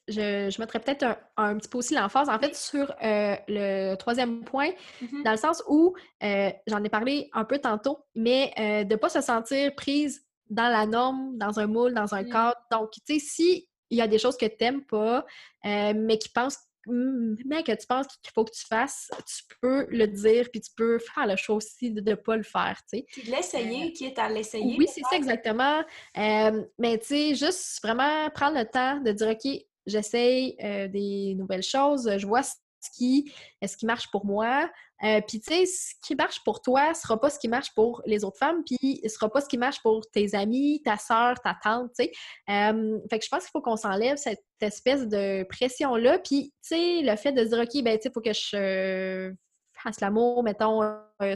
[0.08, 4.70] je, mettrais peut-être un, petit peu aussi l'emphase, en fait, sur euh, le troisième point,
[5.02, 5.24] mm-hmm.
[5.24, 8.54] dans le sens où, euh, j'en ai parlé un peu tantôt, mais
[8.86, 12.30] de ne pas se sentir prise dans la norme, dans un moule, dans un mm.
[12.30, 12.58] cadre.
[12.72, 15.26] Donc, tu sais, si il y a des choses que tu n'aimes pas,
[15.64, 20.08] mais qui pensent mais que tu penses qu'il faut que tu fasses, tu peux le
[20.08, 23.06] dire, puis tu peux faire le choix aussi de ne pas le faire, tu sais.
[23.08, 24.76] Puis l'essayer, euh, qui est à l'essayer.
[24.78, 25.84] Oui, c'est ça exactement.
[26.18, 31.36] Euh, mais tu sais, juste vraiment prendre le temps de dire, OK, j'essaye euh, des
[31.36, 32.44] nouvelles choses, je vois
[32.90, 33.34] qui,
[33.66, 34.70] ce qui marche pour moi.
[35.04, 37.74] Euh, puis, tu sais, ce qui marche pour toi ne sera pas ce qui marche
[37.74, 40.98] pour les autres femmes, puis ne sera pas ce qui marche pour tes amis, ta
[40.98, 42.12] soeur, ta tante, tu sais.
[42.50, 46.20] Euh, fait que je pense qu'il faut qu'on s'enlève cette espèce de pression-là.
[46.20, 48.34] Puis, tu sais, le fait de se dire, OK, ben, tu sais, il faut que
[48.34, 49.34] je
[49.74, 50.82] fasse l'amour, mettons,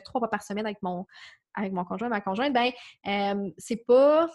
[0.03, 1.05] trois fois par semaine avec mon,
[1.55, 2.71] avec mon conjoint, ma conjointe, ben,
[3.57, 4.29] c'est pas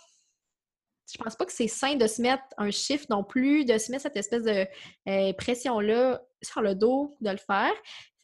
[1.13, 3.91] je pense pas que c'est sain de se mettre un chiffre non plus, de se
[3.91, 4.67] mettre cette espèce de
[5.09, 7.73] euh, pression-là sur le dos de le faire.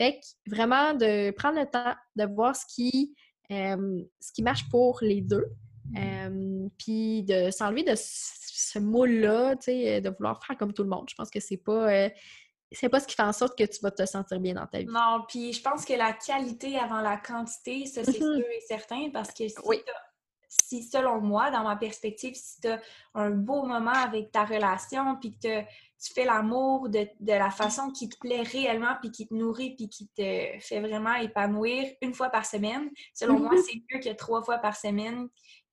[0.01, 3.14] Fait que vraiment de prendre le temps de voir ce qui,
[3.51, 5.47] euh, ce qui marche pour les deux.
[5.97, 11.07] Euh, puis de s'enlever de ce moule-là, de vouloir faire comme tout le monde.
[11.09, 12.11] Je pense que c'est pas
[12.73, 14.79] c'est pas ce qui fait en sorte que tu vas te sentir bien dans ta
[14.79, 14.87] vie.
[14.87, 18.37] Non, puis je pense que la qualité avant la quantité, ça c'est mm-hmm.
[18.37, 19.81] sûr et certain parce que si oui
[20.65, 22.81] si, selon moi, dans ma perspective, si tu as
[23.15, 28.09] un beau moment avec ta relation, puis que tu fais l'amour de, la façon qui
[28.09, 32.29] te plaît réellement, puis qui te nourrit, puis qui te fait vraiment épanouir une fois
[32.29, 33.63] par semaine, selon moi, mhm.
[33.67, 35.29] c'est mieux que trois fois par semaine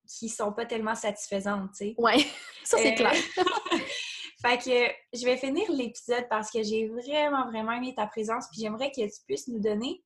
[0.08, 1.96] qui sont pas tellement satisfaisantes, tu sais.
[1.98, 2.28] Oui,
[2.64, 3.14] ça c'est clair.
[4.42, 8.62] fait que je vais finir l'épisode parce que j'ai vraiment, vraiment aimé ta présence, puis
[8.62, 10.04] j'aimerais que tu puisses nous donner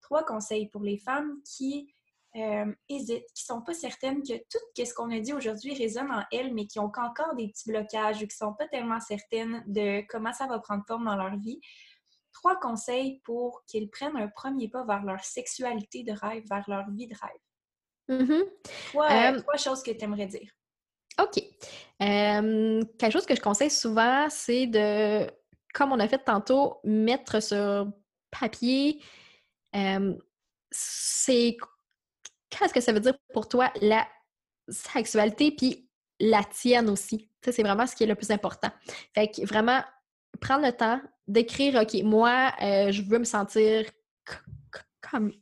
[0.00, 1.92] trois conseils pour les femmes qui
[2.36, 6.22] euh, hésitent, qui sont pas certaines que tout ce qu'on a dit aujourd'hui résonne en
[6.30, 10.04] elles, mais qui ont encore des petits blocages ou qui sont pas tellement certaines de
[10.08, 11.60] comment ça va prendre forme dans leur vie.
[12.32, 16.90] Trois conseils pour qu'ils prennent un premier pas vers leur sexualité de rêve, vers leur
[16.90, 18.20] vie de rêve.
[18.20, 19.34] Mm-hmm.
[19.34, 20.50] Euh, trois, choses que tu aimerais dire.
[21.20, 21.42] OK.
[22.02, 25.26] Euh, quelque chose que je conseille souvent, c'est de,
[25.72, 27.90] comme on a fait tantôt, mettre sur
[28.30, 29.00] papier
[30.70, 31.56] c'est
[32.58, 34.06] qu'est-ce que ça veut dire pour toi la
[34.68, 35.88] sexualité, puis
[36.20, 37.30] la tienne aussi.
[37.42, 38.70] C'est vraiment ce qui est le plus important.
[39.14, 39.82] Fait que vraiment,
[40.40, 43.84] prendre le temps d'écrire, OK, moi, euh, je veux me sentir
[45.00, 45.32] comme,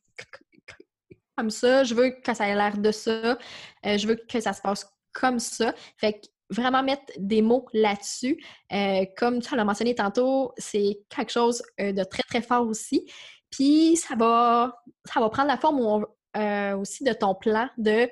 [1.37, 3.39] comme ça, je veux que ça ait l'air de ça,
[3.87, 5.75] euh, je veux que ça se passe comme ça.
[5.97, 8.43] Fait que vraiment mettre des mots là-dessus.
[8.73, 13.11] Euh, comme tu l'as mentionné tantôt, c'est quelque chose de très, très fort aussi.
[13.51, 16.05] Puis ça va, ça va prendre la forme où on,
[16.37, 18.11] euh, aussi de ton plan, de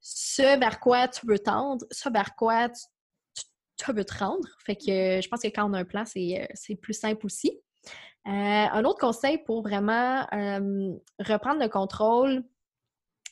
[0.00, 4.48] ce vers quoi tu veux tendre, ce vers quoi tu, veux te rendre.
[4.64, 7.60] Fait que je pense que quand on a un plan, c'est euh, plus simple aussi.
[8.26, 10.26] Euh, un autre conseil pour vraiment
[11.18, 12.42] reprendre le contrôle,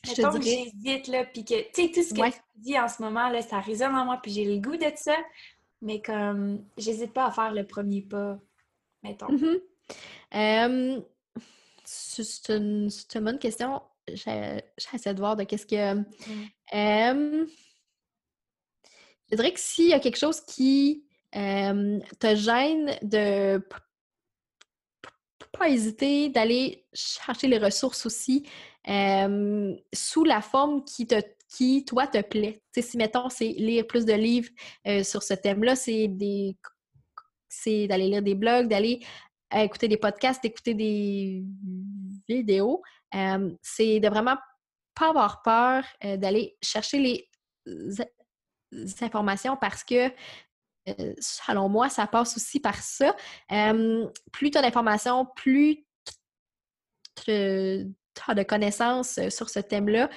[0.03, 0.69] je te dirais...
[0.83, 3.41] j'hésite, là, puis que, tu sais, tout ce que tu dis en ce moment, là,
[3.41, 5.15] ça résonne en moi, puis j'ai le goût de ça,
[5.81, 8.37] mais comme, j'hésite pas à faire le premier pas,
[9.01, 9.29] mettons.
[9.29, 11.03] Mm-hmm.
[11.83, 16.03] c'est une, bonne question j'essaie de voir de qu'est-ce que.
[19.31, 23.61] Je dirais que s'il y a quelque chose qui te gêne de
[25.57, 28.47] pas hésiter d'aller chercher les ressources aussi
[28.85, 32.63] sous la forme qui te qui toi te plaît.
[32.75, 34.49] si mettons c'est lire plus de livres
[35.03, 36.57] sur ce thème-là, c'est des
[37.47, 39.01] c'est d'aller lire des blogs, d'aller
[39.55, 41.43] écouter des podcasts, d'écouter des
[42.27, 42.81] vidéos,
[43.61, 44.37] c'est de vraiment
[44.95, 47.29] pas avoir peur euh, d'aller chercher les,
[49.01, 50.11] informations parce que
[50.89, 53.15] euh, selon moi, ça passe aussi par ça.
[54.31, 55.85] plus tu as d'informations, plus
[57.23, 60.09] tu as de connaissances euh, sur ce thème-là,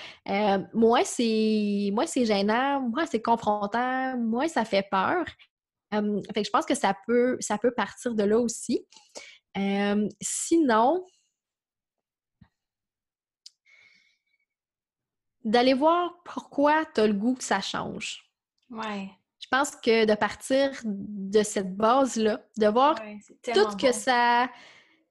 [0.75, 1.93] moins c'est
[2.25, 5.25] gênant, moi c'est confrontant, moi ça fait peur.
[5.93, 8.85] fait que je pense que ça peut, ça peut partir de là aussi.
[10.21, 11.05] sinon,
[15.47, 18.31] d'aller voir pourquoi tu as le goût que ça change.
[18.69, 19.09] Ouais.
[19.41, 23.01] Je pense que de partir de cette base-là, de voir
[23.55, 24.49] tout que ça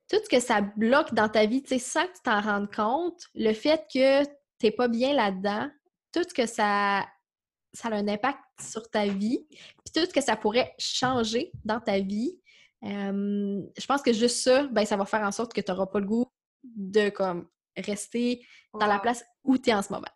[0.07, 2.71] tout ce que ça bloque dans ta vie, tu sais, sans que tu t'en rendes
[2.71, 4.29] compte, le fait que tu
[4.63, 5.67] n'es pas bien là-dedans,
[6.11, 7.07] tout ce que ça,
[7.73, 11.79] ça a un impact sur ta vie, puis tout ce que ça pourrait changer dans
[11.79, 12.39] ta vie,
[12.83, 15.99] je pense que juste ça, ben, ça va faire en sorte que tu n'auras pas
[15.99, 16.25] le goût
[16.63, 20.07] de comme rester dans la place où tu es en ce moment.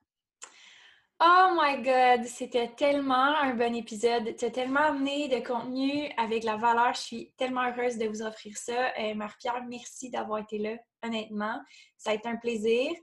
[1.22, 4.38] Oh my God, c'était tellement un bon épisode.
[4.38, 6.93] Tu as tellement amené de contenu avec la valeur.
[6.93, 8.93] Je suis tellement heureuse de vous offrir ça.
[8.97, 11.59] Euh, Marie-Pierre, merci d'avoir été là, honnêtement.
[11.97, 12.93] Ça a été un plaisir.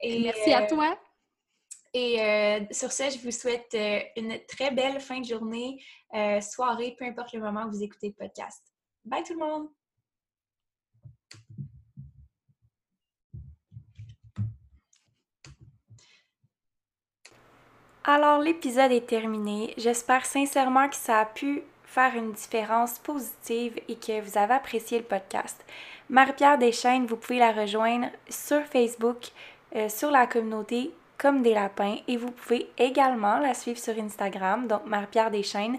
[0.00, 0.98] Et, merci à euh, toi.
[1.94, 3.74] Et euh, sur ce, je vous souhaite
[4.16, 5.82] une très belle fin de journée,
[6.42, 8.62] soirée, peu importe le moment où vous écoutez le podcast.
[9.06, 9.68] Bye tout le monde!
[18.06, 19.72] Alors l'épisode est terminé.
[19.78, 24.98] J'espère sincèrement que ça a pu faire une différence positive et que vous avez apprécié
[24.98, 25.64] le podcast.
[26.10, 29.28] Marie-Pierre Deschaines, vous pouvez la rejoindre sur Facebook,
[29.74, 34.66] euh, sur la communauté comme des lapins et vous pouvez également la suivre sur Instagram,
[34.66, 35.78] donc Marie-Pierre Deschaines.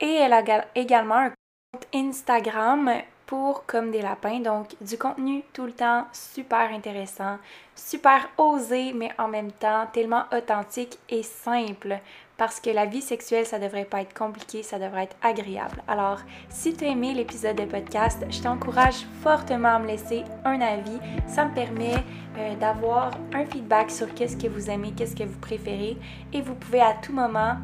[0.00, 2.90] Et elle a également un compte Instagram
[3.26, 4.40] pour Comme des lapins.
[4.40, 7.38] Donc, du contenu tout le temps super intéressant,
[7.74, 11.98] super osé, mais en même temps tellement authentique et simple.
[12.36, 15.82] Parce que la vie sexuelle, ça devrait pas être compliqué, ça devrait être agréable.
[15.88, 16.20] Alors,
[16.50, 20.98] si tu as aimé l'épisode de podcast, je t'encourage fortement à me laisser un avis.
[21.26, 21.94] Ça me permet
[22.36, 25.96] euh, d'avoir un feedback sur qu'est-ce que vous aimez, qu'est-ce que vous préférez.
[26.34, 27.56] Et vous pouvez à tout moment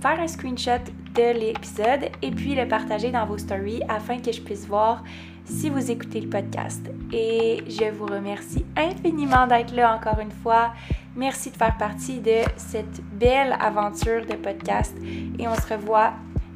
[0.00, 0.82] faire un screenshot
[1.16, 5.02] de l'épisode et puis le partager dans vos stories afin que je puisse voir
[5.44, 6.90] si vous écoutez le podcast.
[7.12, 10.72] Et je vous remercie infiniment d'être là encore une fois.
[11.14, 14.94] Merci de faire partie de cette belle aventure de podcast
[15.38, 16.12] et on se revoit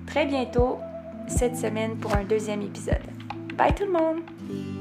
[0.07, 0.79] très bientôt
[1.29, 2.99] cette semaine pour un deuxième épisode.
[3.57, 4.80] Bye tout le monde!